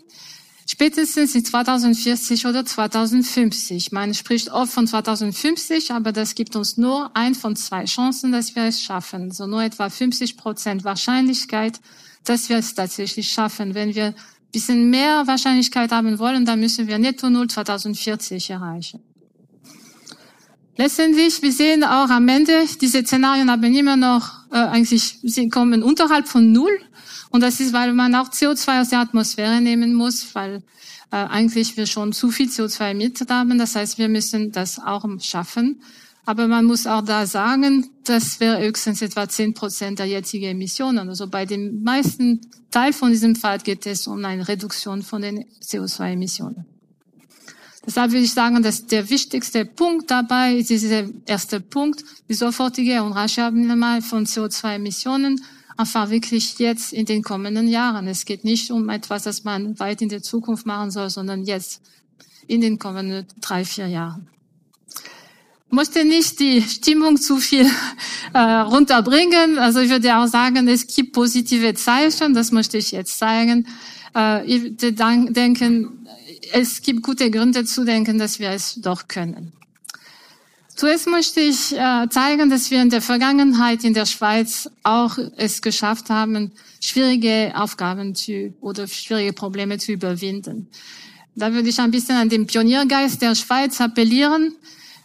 spätestens 0.66 1.34
in 1.34 1.44
2040 1.44 2.46
oder 2.46 2.64
2050. 2.64 3.92
Man 3.92 4.14
spricht 4.14 4.50
oft 4.50 4.72
von 4.72 4.86
2050, 4.86 5.92
aber 5.92 6.12
das 6.12 6.34
gibt 6.34 6.56
uns 6.56 6.78
nur 6.78 7.14
ein 7.14 7.34
von 7.34 7.56
zwei 7.56 7.84
Chancen, 7.84 8.32
dass 8.32 8.56
wir 8.56 8.64
es 8.64 8.80
schaffen. 8.80 9.30
So 9.30 9.46
nur 9.46 9.62
etwa 9.62 9.90
50 9.90 10.38
Prozent 10.38 10.84
Wahrscheinlichkeit, 10.84 11.78
dass 12.24 12.48
wir 12.48 12.58
es 12.58 12.74
tatsächlich 12.74 13.30
schaffen. 13.30 13.74
Wenn 13.74 13.94
wir 13.94 14.06
ein 14.06 14.14
bisschen 14.52 14.90
mehr 14.90 15.26
Wahrscheinlichkeit 15.26 15.92
haben 15.92 16.18
wollen, 16.18 16.44
dann 16.44 16.60
müssen 16.60 16.86
wir 16.86 16.98
netto 16.98 17.30
null 17.30 17.48
2040 17.48 18.50
erreichen. 18.50 19.00
Letztendlich, 20.76 21.40
wir 21.40 21.52
sehen 21.52 21.84
auch 21.84 22.10
am 22.10 22.26
Ende, 22.26 22.64
diese 22.80 23.02
Szenarien 23.02 23.48
haben 23.48 23.74
immer 23.74 23.96
noch, 23.96 24.44
äh, 24.50 24.56
eigentlich, 24.56 25.18
sie 25.22 25.48
kommen 25.48 25.84
unterhalb 25.84 26.26
von 26.26 26.50
Null. 26.50 26.76
Und 27.30 27.42
das 27.42 27.60
ist, 27.60 27.72
weil 27.72 27.92
man 27.92 28.14
auch 28.16 28.28
CO2 28.28 28.80
aus 28.80 28.88
der 28.88 29.00
Atmosphäre 29.00 29.60
nehmen 29.60 29.94
muss, 29.94 30.34
weil 30.34 30.62
äh, 31.12 31.16
eigentlich 31.16 31.76
wir 31.76 31.86
schon 31.86 32.12
zu 32.12 32.30
viel 32.30 32.48
CO2 32.48 32.90
emittet 32.90 33.30
haben. 33.30 33.56
Das 33.56 33.76
heißt, 33.76 33.98
wir 33.98 34.08
müssen 34.08 34.50
das 34.50 34.80
auch 34.80 35.04
schaffen. 35.20 35.80
Aber 36.26 36.48
man 36.48 36.64
muss 36.64 36.86
auch 36.86 37.02
da 37.02 37.26
sagen, 37.26 37.90
das 38.04 38.40
wäre 38.40 38.64
höchstens 38.64 39.02
etwa 39.02 39.28
10 39.28 39.52
Prozent 39.54 39.98
der 39.98 40.06
jetzigen 40.06 40.46
Emissionen. 40.46 41.08
Also 41.08 41.28
bei 41.28 41.44
dem 41.44 41.82
meisten 41.82 42.40
Teil 42.70 42.92
von 42.92 43.10
diesem 43.10 43.36
Fall 43.36 43.58
geht 43.58 43.86
es 43.86 44.06
um 44.06 44.24
eine 44.24 44.48
Reduktion 44.48 45.02
von 45.02 45.20
den 45.20 45.44
CO2-Emissionen. 45.62 46.64
Deshalb 47.86 48.12
würde 48.12 48.24
ich 48.24 48.32
sagen, 48.32 48.62
dass 48.62 48.86
der 48.86 49.10
wichtigste 49.10 49.66
Punkt 49.66 50.10
dabei 50.10 50.54
ist 50.54 50.70
dieser 50.70 51.04
erste 51.26 51.60
Punkt, 51.60 52.02
die 52.28 52.34
sofortige 52.34 53.02
und 53.02 53.12
rasche 53.12 53.44
Abnahme 53.44 54.00
von 54.00 54.24
CO2-Emissionen, 54.24 55.42
einfach 55.76 56.08
wirklich 56.08 56.58
jetzt 56.58 56.94
in 56.94 57.04
den 57.04 57.22
kommenden 57.22 57.68
Jahren. 57.68 58.08
Es 58.08 58.24
geht 58.24 58.44
nicht 58.44 58.70
um 58.70 58.88
etwas, 58.88 59.24
das 59.24 59.44
man 59.44 59.78
weit 59.78 60.00
in 60.00 60.08
der 60.08 60.22
Zukunft 60.22 60.64
machen 60.64 60.90
soll, 60.90 61.10
sondern 61.10 61.44
jetzt 61.44 61.82
in 62.46 62.62
den 62.62 62.78
kommenden 62.78 63.26
drei, 63.40 63.66
vier 63.66 63.88
Jahren. 63.88 64.28
Möchte 65.70 66.04
nicht 66.04 66.38
die 66.38 66.62
Stimmung 66.62 67.16
zu 67.16 67.38
viel 67.38 67.68
äh, 68.32 68.38
runterbringen. 68.38 69.58
Also 69.58 69.80
ich 69.80 69.90
würde 69.90 70.16
auch 70.16 70.26
sagen, 70.26 70.68
es 70.68 70.86
gibt 70.86 71.12
positive 71.12 71.74
Zeichen, 71.74 72.34
das 72.34 72.52
möchte 72.52 72.78
ich 72.78 72.92
jetzt 72.92 73.18
zeigen. 73.18 73.66
Äh, 74.14 74.44
ich 74.46 74.76
denken, 74.76 76.06
es 76.52 76.80
gibt 76.82 77.02
gute 77.02 77.30
Gründe 77.30 77.64
zu 77.64 77.84
denken, 77.84 78.18
dass 78.18 78.38
wir 78.38 78.50
es 78.50 78.74
doch 78.76 79.08
können. 79.08 79.52
Zuerst 80.76 81.06
möchte 81.06 81.40
ich 81.40 81.72
äh, 81.72 82.08
zeigen, 82.08 82.50
dass 82.50 82.70
wir 82.70 82.82
in 82.82 82.90
der 82.90 83.00
Vergangenheit 83.00 83.84
in 83.84 83.94
der 83.94 84.06
Schweiz 84.06 84.68
auch 84.82 85.16
es 85.36 85.62
geschafft 85.62 86.10
haben, 86.10 86.50
schwierige 86.80 87.52
Aufgaben 87.54 88.14
zu, 88.16 88.52
oder 88.60 88.88
schwierige 88.88 89.32
Probleme 89.32 89.78
zu 89.78 89.92
überwinden. 89.92 90.68
Da 91.36 91.52
würde 91.52 91.68
ich 91.68 91.78
ein 91.78 91.92
bisschen 91.92 92.16
an 92.16 92.28
den 92.28 92.46
Pioniergeist 92.46 93.22
der 93.22 93.36
Schweiz 93.36 93.80
appellieren. 93.80 94.56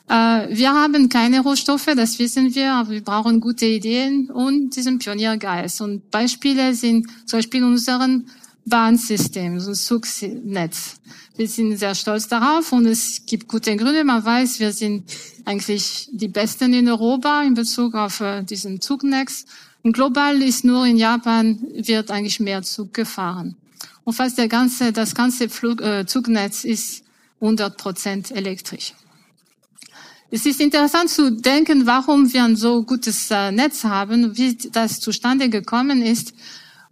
Äh, 0.10 0.48
wir 0.50 0.74
haben 0.74 1.08
keine 1.08 1.42
Rohstoffe, 1.42 1.86
das 1.96 2.18
wissen 2.18 2.56
wir, 2.56 2.74
aber 2.74 2.90
wir 2.90 3.04
brauchen 3.04 3.40
gute 3.40 3.68
Ideen 3.68 4.32
und 4.32 4.76
diesen 4.76 4.98
Pioniergeist. 4.98 5.82
Und 5.82 6.10
Beispiele 6.10 6.74
sind 6.74 7.08
zum 7.28 7.38
Beispiel 7.40 7.64
unseren 7.64 8.28
Bahnsystem, 8.66 9.54
ein 9.54 9.76
Zugnetz. 9.76 10.96
Wir 11.38 11.48
sind 11.48 11.78
sehr 11.78 11.94
stolz 11.94 12.28
darauf 12.28 12.72
und 12.74 12.88
es 12.88 13.26
gibt 13.28 13.48
gute 13.48 13.76
Gründe. 13.78 14.04
Man 14.04 14.26
weiß, 14.26 14.60
wir 14.60 14.74
sind 14.74 15.04
eigentlich 15.46 16.10
die 16.12 16.28
Besten 16.28 16.74
in 16.74 16.90
Europa 16.90 17.44
in 17.44 17.54
Bezug 17.54 17.94
auf 17.94 18.20
äh, 18.20 18.44
diesen 18.44 18.82
Zugnetz. 18.82 19.46
Und 19.84 19.94
global 19.94 20.42
ist 20.42 20.66
nur 20.66 20.86
in 20.88 20.98
Japan 20.98 21.60
wird 21.74 22.10
eigentlich 22.10 22.40
mehr 22.40 22.64
Zug 22.64 22.94
gefahren. 22.96 23.56
Und 24.04 24.14
fast 24.14 24.40
der 24.40 24.48
ganze, 24.48 24.92
das 24.92 25.14
ganze 25.14 25.50
Flug, 25.50 25.82
äh, 25.82 26.06
Zugnetz 26.08 26.64
ist 26.64 27.04
100 27.40 27.78
Prozent 27.78 28.32
elektrisch. 28.32 28.94
Es 30.32 30.46
ist 30.46 30.62
interessant 30.62 31.10
zu 31.10 31.32
denken, 31.32 31.88
warum 31.88 32.32
wir 32.32 32.44
ein 32.44 32.56
so 32.56 32.84
gutes 32.84 33.32
äh, 33.32 33.52
Netz 33.52 33.84
haben, 33.84 34.38
wie 34.38 34.56
das 34.72 35.00
zustande 35.00 35.50
gekommen 35.50 36.04
ist 36.04 36.34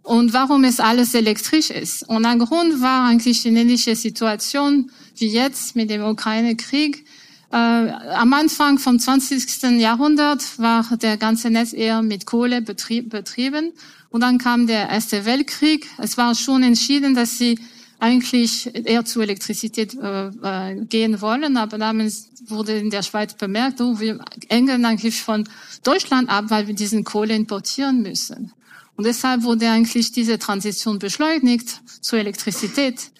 und 0.02 0.32
warum 0.32 0.64
es 0.64 0.80
alles 0.80 1.14
elektrisch 1.14 1.70
ist. 1.70 2.02
Und 2.08 2.24
ein 2.26 2.40
Grund 2.40 2.80
war 2.80 3.06
eigentlich 3.06 3.46
eine 3.46 3.60
ähnliche 3.60 3.94
Situation 3.94 4.90
wie 5.16 5.28
jetzt 5.28 5.76
mit 5.76 5.88
dem 5.88 6.02
Ukraine-Krieg. 6.02 7.04
Äh, 7.52 7.56
am 7.56 8.32
Anfang 8.32 8.78
vom 8.78 8.98
20. 8.98 9.78
Jahrhundert 9.78 10.58
war 10.58 10.84
der 10.96 11.16
ganze 11.16 11.48
Netz 11.48 11.72
eher 11.72 12.02
mit 12.02 12.26
Kohle 12.26 12.60
betrieb, 12.60 13.08
betrieben. 13.08 13.72
Und 14.10 14.22
dann 14.22 14.38
kam 14.38 14.66
der 14.66 14.88
Erste 14.88 15.24
Weltkrieg. 15.24 15.86
Es 15.98 16.18
war 16.18 16.34
schon 16.34 16.64
entschieden, 16.64 17.14
dass 17.14 17.38
sie 17.38 17.60
eigentlich 18.00 18.72
eher 18.74 19.04
zu 19.04 19.20
Elektrizität 19.20 19.94
äh, 19.94 20.28
äh, 20.28 20.84
gehen 20.84 21.20
wollen. 21.20 21.56
Aber 21.56 21.78
damals 21.78 22.28
wurde 22.46 22.78
in 22.78 22.90
der 22.90 23.02
Schweiz 23.02 23.34
bemerkt, 23.34 23.80
oh, 23.80 23.98
wir 23.98 24.24
hängen 24.48 24.84
eigentlich 24.84 25.22
von 25.22 25.48
Deutschland 25.82 26.28
ab, 26.28 26.46
weil 26.48 26.66
wir 26.66 26.74
diesen 26.74 27.04
Kohle 27.04 27.34
importieren 27.34 28.02
müssen. 28.02 28.52
Und 28.96 29.04
deshalb 29.04 29.42
wurde 29.42 29.70
eigentlich 29.70 30.12
diese 30.12 30.38
Transition 30.38 30.98
beschleunigt 30.98 31.80
zur 32.00 32.18
Elektrizität. 32.18 33.10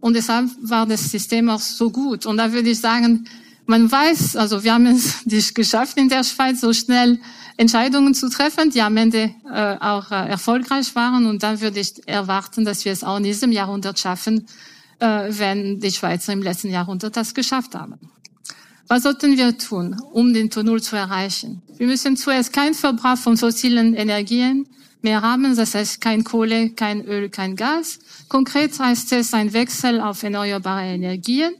Und 0.00 0.14
deshalb 0.14 0.50
war 0.60 0.86
das 0.86 1.10
System 1.10 1.48
auch 1.48 1.60
so 1.60 1.90
gut. 1.90 2.26
Und 2.26 2.36
da 2.36 2.52
würde 2.52 2.70
ich 2.70 2.80
sagen, 2.80 3.26
man 3.66 3.90
weiß, 3.90 4.36
also 4.36 4.64
wir 4.64 4.74
haben 4.74 4.86
es 4.86 5.24
nicht 5.26 5.54
geschafft 5.54 5.96
in 5.96 6.08
der 6.08 6.24
Schweiz, 6.24 6.60
so 6.60 6.72
schnell 6.72 7.18
Entscheidungen 7.56 8.14
zu 8.14 8.28
treffen, 8.28 8.70
die 8.70 8.82
am 8.82 8.96
Ende 8.96 9.34
äh, 9.50 9.76
auch 9.78 10.10
äh, 10.10 10.28
erfolgreich 10.28 10.94
waren. 10.94 11.26
Und 11.26 11.42
dann 11.42 11.60
würde 11.60 11.80
ich 11.80 12.06
erwarten, 12.06 12.64
dass 12.64 12.84
wir 12.84 12.92
es 12.92 13.04
auch 13.04 13.18
in 13.18 13.24
diesem 13.24 13.52
Jahrhundert 13.52 13.98
schaffen, 13.98 14.46
äh, 14.98 15.28
wenn 15.30 15.80
die 15.80 15.92
Schweizer 15.92 16.32
im 16.32 16.42
letzten 16.42 16.70
Jahrhundert 16.70 17.16
das 17.16 17.34
geschafft 17.34 17.74
haben. 17.74 17.98
Was 18.88 19.04
sollten 19.04 19.36
wir 19.36 19.56
tun, 19.56 20.00
um 20.12 20.34
den 20.34 20.50
Tunnel 20.50 20.82
zu 20.82 20.96
erreichen? 20.96 21.62
Wir 21.78 21.86
müssen 21.86 22.16
zuerst 22.16 22.52
keinen 22.52 22.74
Verbrauch 22.74 23.16
von 23.16 23.36
fossilen 23.36 23.94
Energien 23.94 24.66
mehr 25.02 25.22
haben. 25.22 25.56
Das 25.56 25.74
heißt 25.74 26.00
kein 26.00 26.24
Kohle, 26.24 26.70
kein 26.70 27.04
Öl, 27.04 27.28
kein 27.28 27.56
Gas. 27.56 27.98
Konkret 28.28 28.78
heißt 28.78 29.12
es 29.12 29.34
ein 29.34 29.52
Wechsel 29.52 30.00
auf 30.00 30.22
erneuerbare 30.22 30.86
Energien. 30.86 31.54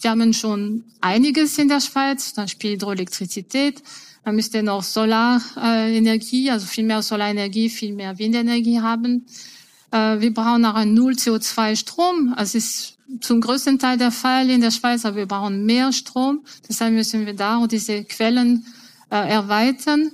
Wir 0.00 0.10
haben 0.10 0.32
schon 0.32 0.84
einiges 1.00 1.56
in 1.58 1.68
der 1.68 1.80
Schweiz, 1.80 2.34
zum 2.34 2.44
Beispiel 2.44 2.72
Hydroelektrizität. 2.72 3.82
Man 4.24 4.36
müsste 4.36 4.62
noch 4.62 4.82
Solarenergie, 4.84 6.50
also 6.50 6.66
viel 6.66 6.84
mehr 6.84 7.02
Solarenergie, 7.02 7.68
viel 7.68 7.92
mehr 7.92 8.18
Windenergie 8.18 8.80
haben. 8.80 9.26
Äh, 9.90 10.20
wir 10.20 10.32
brauchen 10.32 10.64
auch 10.64 10.74
einen 10.74 10.94
Null 10.94 11.14
CO2-Strom. 11.14 12.34
Das 12.36 12.54
ist 12.54 12.98
zum 13.20 13.40
größten 13.40 13.78
Teil 13.78 13.98
der 13.98 14.12
Fall 14.12 14.48
in 14.48 14.60
der 14.60 14.70
Schweiz, 14.70 15.04
aber 15.04 15.16
wir 15.16 15.26
brauchen 15.26 15.66
mehr 15.66 15.92
Strom. 15.92 16.44
Deshalb 16.68 16.94
müssen 16.94 17.26
wir 17.26 17.34
da 17.34 17.58
auch 17.58 17.66
diese 17.66 18.04
Quellen 18.04 18.64
äh, 19.10 19.28
erweitern. 19.28 20.12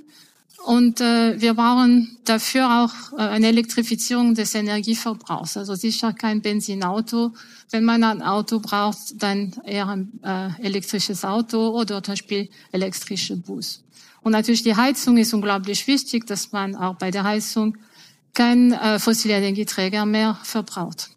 Und 0.65 0.99
äh, 0.99 1.39
wir 1.39 1.53
brauchen 1.53 2.17
dafür 2.25 2.83
auch 2.83 3.17
äh, 3.17 3.21
eine 3.21 3.47
Elektrifizierung 3.47 4.35
des 4.35 4.53
Energieverbrauchs. 4.55 5.57
Also 5.57 5.75
sicher 5.75 6.13
kein 6.13 6.41
Benzinauto. 6.41 7.33
Wenn 7.71 7.85
man 7.85 8.03
ein 8.03 8.21
Auto 8.21 8.59
braucht, 8.59 9.21
dann 9.21 9.53
eher 9.63 9.87
ein 9.87 10.11
äh, 10.23 10.49
elektrisches 10.61 11.23
Auto 11.23 11.69
oder 11.69 12.03
zum 12.03 12.13
Beispiel 12.13 12.49
elektrische 12.71 13.37
Bus. 13.37 13.83
Und 14.21 14.33
natürlich 14.33 14.63
die 14.63 14.75
Heizung 14.75 15.17
ist 15.17 15.33
unglaublich 15.33 15.87
wichtig, 15.87 16.27
dass 16.27 16.51
man 16.51 16.75
auch 16.75 16.95
bei 16.95 17.09
der 17.09 17.23
Heizung 17.23 17.77
kein 18.33 18.73
äh, 18.73 18.99
fossile 18.99 19.35
Energieträger 19.35 20.05
mehr 20.05 20.37
verbraucht. 20.43 21.09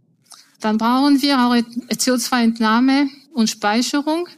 Dann 0.61 0.79
brauchen 0.79 1.21
wir 1.21 1.39
auch 1.41 1.55
CO2-Entnahme 1.55 3.09
und 3.35 3.51
Speicherung. 3.51 4.29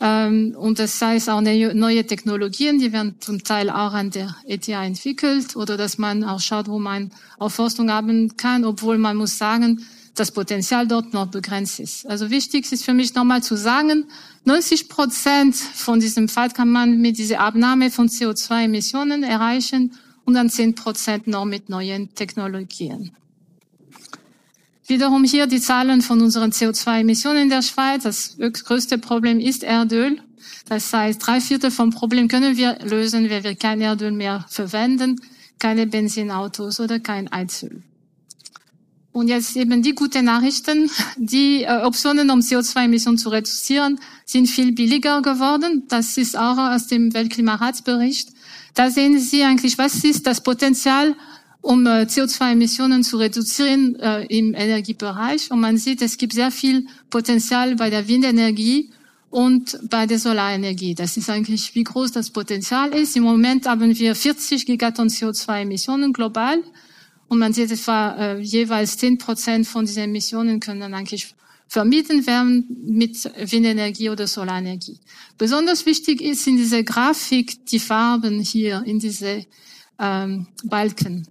Ähm, 0.00 0.54
und 0.58 0.78
das 0.78 1.00
heißt 1.00 1.28
auch 1.28 1.42
neue 1.42 2.06
Technologien, 2.06 2.78
die 2.78 2.92
werden 2.92 3.16
zum 3.20 3.44
Teil 3.44 3.68
auch 3.68 3.92
an 3.92 4.10
der 4.10 4.34
ETH 4.46 4.68
entwickelt 4.68 5.56
oder 5.56 5.76
dass 5.76 5.98
man 5.98 6.24
auch 6.24 6.40
schaut, 6.40 6.68
wo 6.68 6.78
man 6.78 7.10
Aufforstung 7.38 7.90
haben 7.90 8.36
kann, 8.36 8.64
obwohl 8.64 8.96
man 8.96 9.16
muss 9.16 9.36
sagen, 9.36 9.84
das 10.14 10.32
Potenzial 10.32 10.86
dort 10.88 11.12
noch 11.12 11.26
begrenzt 11.26 11.80
ist. 11.80 12.06
Also 12.06 12.30
wichtig 12.30 12.70
ist 12.72 12.84
für 12.84 12.94
mich 12.94 13.14
nochmal 13.14 13.42
zu 13.42 13.56
sagen, 13.56 14.06
90 14.44 14.88
Prozent 14.88 15.54
von 15.54 16.00
diesem 16.00 16.28
Fall 16.28 16.50
kann 16.50 16.70
man 16.70 17.00
mit 17.00 17.18
dieser 17.18 17.40
Abnahme 17.40 17.90
von 17.90 18.08
CO2-Emissionen 18.08 19.22
erreichen 19.22 19.92
und 20.24 20.34
dann 20.34 20.50
10 20.50 20.74
Prozent 20.74 21.26
noch 21.26 21.44
mit 21.44 21.68
neuen 21.68 22.14
Technologien. 22.14 23.12
Wiederum 24.90 25.22
hier 25.22 25.46
die 25.46 25.60
Zahlen 25.60 26.02
von 26.02 26.20
unseren 26.20 26.50
CO2-Emissionen 26.50 27.44
in 27.44 27.48
der 27.48 27.62
Schweiz. 27.62 28.02
Das 28.02 28.36
größte 28.36 28.98
Problem 28.98 29.38
ist 29.38 29.62
Erdöl. 29.62 30.20
Das 30.68 30.92
heißt, 30.92 31.24
drei 31.24 31.40
Viertel 31.40 31.70
vom 31.70 31.90
Problem 31.90 32.26
können 32.26 32.56
wir 32.56 32.76
lösen, 32.82 33.30
wenn 33.30 33.44
wir 33.44 33.54
kein 33.54 33.80
Erdöl 33.80 34.10
mehr 34.10 34.44
verwenden, 34.48 35.20
keine 35.60 35.86
Benzinautos 35.86 36.80
oder 36.80 36.98
kein 36.98 37.30
Heizöl. 37.30 37.84
Und 39.12 39.28
jetzt 39.28 39.56
eben 39.56 39.80
die 39.80 39.94
guten 39.94 40.24
Nachrichten. 40.24 40.90
Die 41.16 41.62
äh, 41.62 41.82
Optionen, 41.82 42.28
um 42.30 42.40
CO2-Emissionen 42.40 43.18
zu 43.18 43.28
reduzieren, 43.28 44.00
sind 44.24 44.48
viel 44.48 44.72
billiger 44.72 45.22
geworden. 45.22 45.84
Das 45.88 46.16
ist 46.16 46.36
auch 46.36 46.58
aus 46.58 46.88
dem 46.88 47.14
Weltklimaratsbericht. 47.14 48.30
Da 48.74 48.90
sehen 48.90 49.20
Sie 49.20 49.44
eigentlich, 49.44 49.78
was 49.78 50.02
ist 50.02 50.26
das 50.26 50.42
Potenzial, 50.42 51.14
um 51.62 51.86
äh, 51.86 52.02
CO2-Emissionen 52.02 53.02
zu 53.02 53.18
reduzieren 53.18 53.96
äh, 53.96 54.24
im 54.26 54.54
Energiebereich. 54.54 55.50
Und 55.50 55.60
man 55.60 55.76
sieht, 55.76 56.02
es 56.02 56.16
gibt 56.16 56.32
sehr 56.32 56.50
viel 56.50 56.86
Potenzial 57.10 57.76
bei 57.76 57.90
der 57.90 58.08
Windenergie 58.08 58.90
und 59.30 59.78
bei 59.88 60.06
der 60.06 60.18
Solarenergie. 60.18 60.94
Das 60.94 61.16
ist 61.16 61.30
eigentlich, 61.30 61.74
wie 61.74 61.84
groß 61.84 62.12
das 62.12 62.30
Potenzial 62.30 62.94
ist. 62.94 63.16
Im 63.16 63.24
Moment 63.24 63.66
haben 63.66 63.96
wir 63.96 64.14
40 64.14 64.66
Gigatonnen 64.66 65.10
CO2-Emissionen 65.10 66.12
global. 66.12 66.62
Und 67.28 67.38
man 67.38 67.52
sieht 67.52 67.70
etwa 67.70 68.16
äh, 68.16 68.40
jeweils 68.40 68.96
10 68.96 69.18
Prozent 69.18 69.66
von 69.66 69.84
diesen 69.84 70.04
Emissionen 70.04 70.58
können 70.58 70.94
eigentlich 70.94 71.34
vermieden 71.68 72.26
werden 72.26 72.66
mit 72.84 73.30
Windenergie 73.52 74.10
oder 74.10 74.26
Solarenergie. 74.26 74.98
Besonders 75.38 75.86
wichtig 75.86 76.20
ist 76.20 76.44
in 76.48 76.56
dieser 76.56 76.82
Grafik 76.82 77.64
die 77.66 77.78
Farben 77.78 78.40
hier 78.40 78.82
in 78.84 78.98
diese 78.98 79.46
ähm, 80.00 80.46
Balken. 80.64 81.26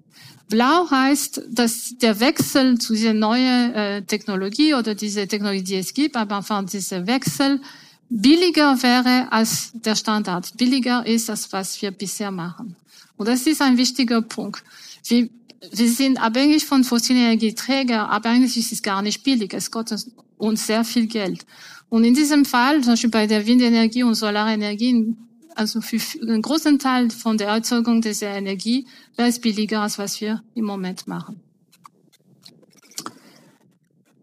Blau 0.50 0.90
heißt, 0.90 1.44
dass 1.50 1.96
der 1.98 2.20
Wechsel 2.20 2.80
zu 2.80 2.94
dieser 2.94 3.14
neuen 3.14 3.74
äh, 3.74 4.02
Technologie 4.02 4.74
oder 4.74 4.96
diese 4.96 5.28
Technologie, 5.28 5.64
die 5.64 5.76
es 5.76 5.94
gibt, 5.94 6.16
aber 6.16 6.38
einfach 6.38 6.66
dieser 6.66 7.06
Wechsel 7.06 7.62
billiger 8.10 8.82
wäre 8.82 9.32
als 9.32 9.72
der 9.74 9.96
Standard. 9.96 10.58
Billiger 10.58 11.06
ist 11.06 11.30
das, 11.30 11.54
was 11.54 11.80
wir 11.82 11.92
bisher 11.92 12.32
machen. 12.32 12.76
Und 13.16 13.28
das 13.28 13.46
ist 13.46 13.62
ein 13.62 13.78
wichtiger 13.78 14.22
Punkt. 14.24 14.64
Wir, 15.06 15.30
wir 15.72 15.90
sind 15.90 16.18
abhängig 16.18 16.66
von 16.66 16.84
fossilen 16.84 17.22
Energieträgern, 17.22 18.08
aber 18.10 18.30
eigentlich 18.30 18.58
ist 18.58 18.72
es 18.72 18.82
gar 18.82 19.04
nicht 19.04 19.24
billig. 19.24 19.54
Es 19.54 19.70
kostet 19.70 20.08
uns 20.38 20.66
sehr 20.66 20.84
viel 20.84 21.06
Geld. 21.06 21.46
Und 21.90 22.04
in 22.04 22.16
diesem 22.16 22.46
Fall, 22.46 22.82
zum 22.82 22.94
Beispiel 22.94 23.10
bei 23.12 23.28
der 23.28 23.46
Windenergie 23.46 24.04
und 24.04 24.16
Solarenergie, 24.16 25.16
also 25.60 25.82
für 25.82 26.00
einen 26.22 26.42
großen 26.42 26.80
Teil 26.80 27.10
von 27.12 27.38
der 27.38 27.50
Erzeugung 27.50 28.02
dieser 28.02 28.30
Energie, 28.30 28.88
wäre 29.18 29.28
es 29.28 29.40
billiger, 29.40 29.82
als 29.82 29.98
was 29.98 30.22
wir 30.22 30.42
im 30.56 30.66
Moment 30.66 31.06
machen. 31.06 31.42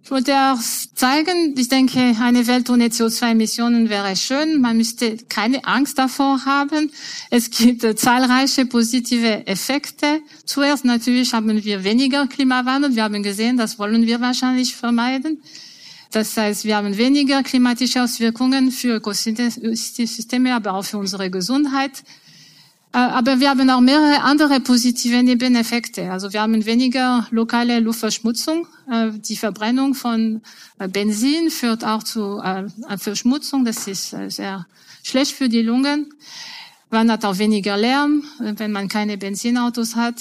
Ich 0.02 0.10
wollte 0.12 0.32
auch 0.34 0.60
zeigen, 0.94 1.54
ich 1.58 1.68
denke, 1.68 1.98
eine 2.20 2.46
Welt 2.46 2.70
ohne 2.70 2.86
CO2-Emissionen 2.86 3.90
wäre 3.90 4.14
schön. 4.14 4.60
Man 4.60 4.76
müsste 4.76 5.16
keine 5.28 5.64
Angst 5.64 5.98
davor 5.98 6.44
haben. 6.46 6.92
Es 7.28 7.50
gibt 7.50 7.82
zahlreiche 7.98 8.66
positive 8.66 9.48
Effekte. 9.48 10.20
Zuerst 10.44 10.84
natürlich 10.84 11.34
haben 11.34 11.62
wir 11.62 11.82
weniger 11.82 12.28
Klimawandel. 12.28 12.94
Wir 12.94 13.02
haben 13.02 13.22
gesehen, 13.24 13.56
das 13.56 13.80
wollen 13.80 14.06
wir 14.06 14.20
wahrscheinlich 14.20 14.76
vermeiden. 14.76 15.42
Das 16.16 16.34
heißt, 16.34 16.64
wir 16.64 16.78
haben 16.78 16.96
weniger 16.96 17.42
klimatische 17.42 18.02
Auswirkungen 18.02 18.70
für 18.70 18.96
Ökosysteme, 18.96 20.54
aber 20.54 20.72
auch 20.72 20.82
für 20.82 20.96
unsere 20.96 21.28
Gesundheit. 21.28 22.04
Äh, 22.94 23.00
aber 23.00 23.38
wir 23.38 23.50
haben 23.50 23.68
auch 23.68 23.82
mehrere 23.82 24.22
andere 24.22 24.60
positive 24.60 25.22
Nebeneffekte. 25.22 26.10
Also 26.10 26.32
wir 26.32 26.40
haben 26.40 26.64
weniger 26.64 27.26
lokale 27.30 27.80
Luftverschmutzung. 27.80 28.66
Äh, 28.90 29.10
die 29.28 29.36
Verbrennung 29.36 29.92
von 29.92 30.40
äh, 30.78 30.88
Benzin 30.88 31.50
führt 31.50 31.84
auch 31.84 32.02
zu 32.02 32.40
Verschmutzung. 32.96 33.66
Das 33.66 33.86
ist 33.86 34.16
sehr 34.28 34.66
schlecht 35.02 35.32
für 35.32 35.50
die 35.50 35.60
Lungen. 35.60 36.14
Man 36.88 37.10
hat 37.10 37.26
auch 37.26 37.36
weniger 37.36 37.76
Lärm, 37.76 38.24
wenn 38.38 38.72
man 38.72 38.88
keine 38.88 39.18
Benzinautos 39.18 39.96
hat. 39.96 40.14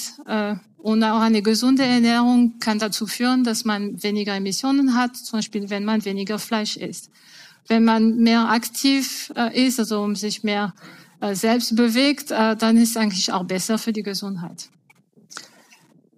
Und 0.86 1.02
auch 1.02 1.18
eine 1.18 1.42
gesunde 1.42 1.82
Ernährung 1.82 2.60
kann 2.60 2.78
dazu 2.78 3.08
führen, 3.08 3.42
dass 3.42 3.64
man 3.64 4.00
weniger 4.04 4.36
Emissionen 4.36 4.94
hat, 4.94 5.16
zum 5.16 5.38
Beispiel 5.38 5.68
wenn 5.68 5.84
man 5.84 6.04
weniger 6.04 6.38
Fleisch 6.38 6.76
isst. 6.76 7.10
Wenn 7.66 7.82
man 7.82 8.18
mehr 8.18 8.48
aktiv 8.48 9.32
ist, 9.52 9.80
also 9.80 10.00
um 10.04 10.14
sich 10.14 10.44
mehr 10.44 10.74
äh, 11.20 11.34
selbst 11.34 11.74
bewegt, 11.74 12.30
äh, 12.30 12.54
dann 12.54 12.76
ist 12.76 12.90
es 12.90 12.96
eigentlich 12.96 13.32
auch 13.32 13.42
besser 13.42 13.78
für 13.78 13.92
die 13.92 14.04
Gesundheit. 14.04 14.68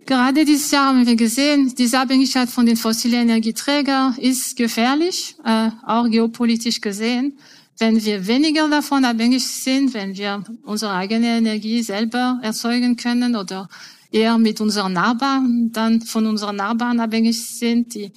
Gerade 0.05 0.45
dieses 0.45 0.71
Jahr 0.71 0.89
haben 0.89 1.07
wir 1.07 1.17
gesehen, 1.17 1.75
diese 1.75 1.99
Abhängigkeit 2.01 2.51
von 2.51 2.67
den 2.67 2.77
fossilen 2.77 3.23
Energieträgern 3.23 4.19
ist 4.19 4.55
gefährlich, 4.55 5.37
äh, 5.47 5.71
auch 5.87 6.11
geopolitisch 6.11 6.83
gesehen. 6.83 7.39
Wenn 7.79 8.05
wir 8.05 8.27
weniger 8.27 8.69
davon 8.69 9.07
abhängig 9.07 9.47
sind, 9.47 9.95
wenn 9.95 10.15
wir 10.15 10.45
unsere 10.65 10.93
eigene 10.93 11.39
Energie 11.39 11.83
selber 11.83 12.39
erzeugen 12.43 12.97
können 12.97 13.35
oder 13.35 13.71
eher 14.11 14.39
mit 14.39 14.61
unseren 14.61 14.93
Nachbarn, 14.93 15.71
dann 15.73 16.01
von 16.03 16.27
unseren 16.27 16.57
Nachbarn 16.57 17.01
abhängig 17.01 17.45
sind, 17.45 17.95
die 17.95 18.13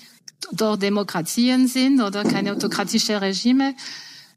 dort 0.51 0.81
Demokratien 0.81 1.67
sind 1.67 2.01
oder 2.01 2.23
keine 2.23 2.53
autokratische 2.53 3.21
Regime, 3.21 3.75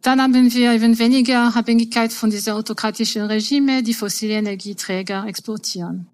dann 0.02 0.20
haben 0.20 0.52
wir 0.52 0.72
eben 0.72 0.98
weniger 0.98 1.56
Abhängigkeit 1.56 2.12
von 2.12 2.28
dieser 2.28 2.56
autokratischen 2.56 3.22
Regime, 3.22 3.82
die 3.82 3.94
fossile 3.94 4.34
Energieträger 4.34 5.26
exportieren. 5.26 6.06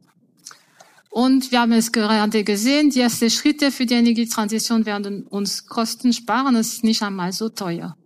Und 1.11 1.51
wir 1.51 1.61
haben 1.61 1.73
es 1.73 1.91
gerade 1.91 2.45
gesehen, 2.45 2.91
die 2.91 3.01
ersten 3.01 3.29
Schritte 3.29 3.73
für 3.73 3.85
die 3.85 3.95
Energietransition 3.95 4.87
werden 4.87 5.27
uns 5.27 5.67
Kosten 5.67 6.13
sparen. 6.13 6.55
Es 6.55 6.75
ist 6.75 6.85
nicht 6.85 7.03
einmal 7.03 7.33
so 7.33 7.49
teuer. 7.49 7.97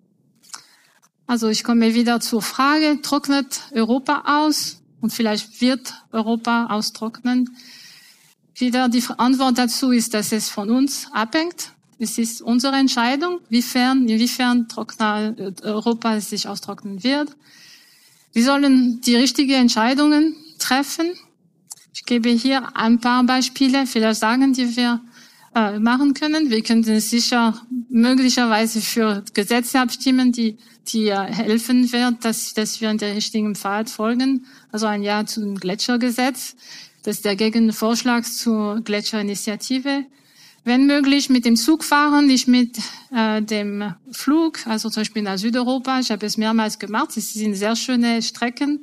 Also 1.27 1.49
ich 1.49 1.65
komme 1.65 1.95
wieder 1.95 2.21
zur 2.21 2.41
Frage, 2.41 3.01
trocknet 3.03 3.61
Europa 3.73 4.25
aus? 4.27 4.81
Und 5.05 5.13
vielleicht 5.13 5.61
wird 5.61 5.93
Europa 6.13 6.69
austrocknen. 6.71 7.55
Wieder 8.55 8.89
die 8.89 9.05
Antwort 9.19 9.59
dazu 9.59 9.91
ist, 9.91 10.15
dass 10.15 10.33
es 10.33 10.49
von 10.49 10.71
uns 10.71 11.09
abhängt. 11.13 11.73
Es 11.99 12.17
ist 12.17 12.41
unsere 12.41 12.77
Entscheidung, 12.77 13.41
wiefern, 13.51 14.09
inwiefern 14.09 14.67
Trockner, 14.67 15.35
äh, 15.37 15.53
Europa 15.61 16.19
sich 16.21 16.49
austrocknen 16.49 17.05
wird. 17.05 17.37
Wir 18.33 18.45
sollen 18.45 19.03
die 19.03 19.15
richtigen 19.15 19.53
Entscheidungen 19.53 20.37
treffen. 20.59 21.13
Ich 21.93 22.07
gebe 22.07 22.31
hier 22.31 22.75
ein 22.75 22.99
paar 22.99 23.25
Beispiele, 23.25 23.87
vielleicht 23.87 24.21
sagen, 24.21 24.55
die 24.55 24.75
wir 24.75 25.03
äh, 25.55 25.79
machen 25.79 26.15
können. 26.15 26.51
Wir 26.51 26.63
können 26.63 26.83
sicher 27.01 27.55
möglicherweise 27.89 28.81
für 28.81 29.25
Gesetze 29.35 29.81
abstimmen, 29.81 30.33
die, 30.33 30.57
die 30.89 31.09
äh, 31.09 31.17
helfen 31.17 31.93
wird, 31.93 32.25
dass, 32.25 32.55
dass 32.55 32.81
wir 32.81 32.91
in 32.91 32.99
der 32.99 33.15
richtigen 33.15 33.55
Pfad 33.55 33.89
folgen. 33.89 34.47
Also 34.73 34.87
ein 34.87 35.03
Ja 35.03 35.25
zum 35.27 35.55
Gletschergesetz. 35.57 36.57
Das 37.05 37.17
ist 37.17 37.25
der 37.25 37.37
Gegenvorschlag 37.37 38.25
zur 38.25 38.81
Gletscherinitiative. 38.81 40.07
Wenn 40.65 40.87
möglich 40.87 41.29
mit 41.29 41.45
dem 41.45 41.57
Zug 41.57 41.85
fahren, 41.85 42.27
nicht 42.27 42.49
mit 42.49 42.79
äh, 43.15 43.43
dem 43.43 43.95
Flug, 44.11 44.67
also 44.67 44.89
zum 44.89 45.03
Beispiel 45.03 45.23
nach 45.23 45.37
Südeuropa. 45.37 46.01
Ich 46.01 46.11
habe 46.11 46.25
es 46.25 46.39
mehrmals 46.39 46.79
gemacht. 46.79 47.17
Es 47.17 47.35
sind 47.35 47.55
sehr 47.55 47.77
schöne 47.77 48.23
Strecken. 48.23 48.83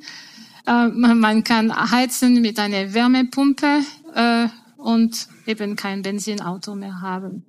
Äh, 0.66 0.88
man 0.88 1.42
kann 1.42 1.74
heizen 1.90 2.40
mit 2.40 2.60
einer 2.60 2.94
Wärmepumpe 2.94 3.80
äh, 4.14 4.46
und 4.76 5.26
eben 5.46 5.76
kein 5.76 6.02
Benzinauto 6.02 6.74
mehr 6.74 7.00
haben. 7.00 7.44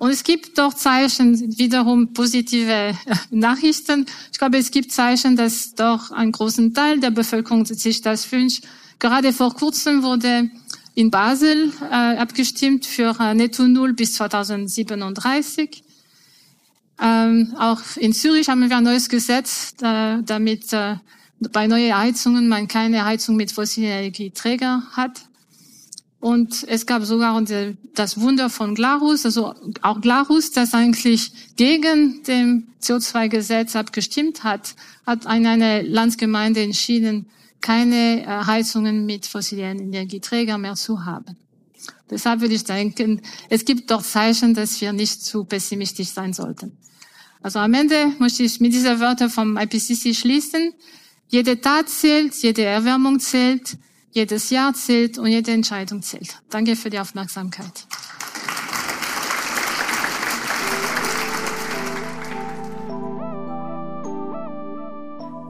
Und 0.00 0.10
es 0.10 0.24
gibt 0.24 0.56
doch 0.56 0.72
Zeichen, 0.72 1.58
wiederum 1.58 2.14
positive 2.14 2.96
Nachrichten. 3.30 4.06
Ich 4.32 4.38
glaube, 4.38 4.56
es 4.56 4.70
gibt 4.70 4.92
Zeichen, 4.92 5.36
dass 5.36 5.74
doch 5.74 6.10
ein 6.10 6.32
großen 6.32 6.72
Teil 6.72 7.00
der 7.00 7.10
Bevölkerung 7.10 7.66
sich 7.66 8.00
das 8.00 8.32
wünscht. 8.32 8.64
Gerade 8.98 9.32
vor 9.34 9.54
kurzem 9.54 10.02
wurde 10.02 10.50
in 10.94 11.10
Basel 11.10 11.72
äh, 11.82 11.94
abgestimmt 11.94 12.86
für 12.86 13.14
äh, 13.20 13.34
Netto 13.34 13.62
Null 13.68 13.92
bis 13.92 14.14
2037. 14.14 15.82
Ähm, 17.02 17.54
auch 17.58 17.80
in 17.96 18.12
Zürich 18.12 18.48
haben 18.48 18.68
wir 18.68 18.76
ein 18.76 18.84
neues 18.84 19.08
Gesetz, 19.08 19.74
äh, 19.82 20.22
damit 20.22 20.72
äh, 20.72 20.96
bei 21.52 21.66
neuen 21.66 21.96
Heizungen 21.96 22.48
man 22.48 22.68
keine 22.68 23.04
Heizung 23.04 23.36
mit 23.36 23.52
fossilen 23.52 23.90
Energieträger 23.90 24.82
hat. 24.92 25.20
Und 26.20 26.66
es 26.68 26.84
gab 26.84 27.02
sogar 27.04 27.42
das 27.94 28.20
Wunder 28.20 28.50
von 28.50 28.74
Glarus, 28.74 29.24
also 29.24 29.54
auch 29.80 30.00
Glarus, 30.02 30.50
das 30.50 30.74
eigentlich 30.74 31.32
gegen 31.56 32.22
dem 32.24 32.66
CO2-Gesetz 32.82 33.74
abgestimmt 33.74 34.44
hat, 34.44 34.74
hat 35.06 35.26
eine 35.26 35.80
Landsgemeinde 35.80 36.62
entschieden, 36.62 37.26
keine 37.62 38.22
äh, 38.22 38.26
Heizungen 38.26 39.06
mit 39.06 39.26
fossilen 39.26 39.78
Energieträgern 39.78 40.60
mehr 40.60 40.74
zu 40.74 41.04
haben. 41.04 41.36
Deshalb 42.10 42.40
würde 42.40 42.54
ich 42.54 42.64
denken, 42.64 43.22
es 43.48 43.64
gibt 43.64 43.90
doch 43.90 44.02
Zeichen, 44.02 44.54
dass 44.54 44.80
wir 44.80 44.92
nicht 44.92 45.22
zu 45.22 45.44
pessimistisch 45.44 46.08
sein 46.08 46.32
sollten. 46.32 46.76
Also 47.42 47.58
am 47.60 47.72
Ende 47.72 48.12
möchte 48.18 48.42
ich 48.42 48.60
mit 48.60 48.72
dieser 48.72 49.00
Wörter 49.00 49.30
vom 49.30 49.56
IPCC 49.56 50.14
schließen. 50.14 50.74
Jede 51.28 51.60
Tat 51.60 51.88
zählt, 51.88 52.34
jede 52.34 52.64
Erwärmung 52.64 53.20
zählt, 53.20 53.78
jedes 54.12 54.50
Jahr 54.50 54.74
zählt 54.74 55.18
und 55.18 55.26
jede 55.26 55.52
Entscheidung 55.52 56.02
zählt. 56.02 56.38
Danke 56.50 56.76
für 56.76 56.90
die 56.90 56.98
Aufmerksamkeit. 56.98 57.86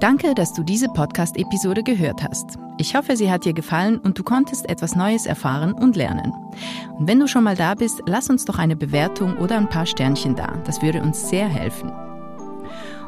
Danke, 0.01 0.35
dass 0.35 0.55
du 0.55 0.62
diese 0.62 0.88
Podcast-Episode 0.88 1.83
gehört 1.83 2.23
hast. 2.23 2.57
Ich 2.79 2.94
hoffe, 2.94 3.18
sie 3.18 3.31
hat 3.31 3.44
dir 3.44 3.53
gefallen 3.53 3.99
und 3.99 4.18
du 4.18 4.23
konntest 4.23 4.66
etwas 4.66 4.96
Neues 4.96 5.27
erfahren 5.27 5.75
und 5.75 5.94
lernen. 5.94 6.33
Und 6.99 7.07
wenn 7.07 7.20
du 7.20 7.29
schon 7.29 7.44
mal 7.44 7.55
da 7.55 7.75
bist, 7.75 8.03
lass 8.07 8.31
uns 8.31 8.46
doch 8.46 8.59
eine 8.59 8.77
Bewertung 8.77 9.37
oder 9.37 9.59
ein 9.59 9.68
paar 9.68 9.85
Sternchen 9.85 10.37
da. 10.37 10.59
Das 10.64 10.81
würde 10.81 11.03
uns 11.03 11.29
sehr 11.29 11.49
helfen. 11.49 11.92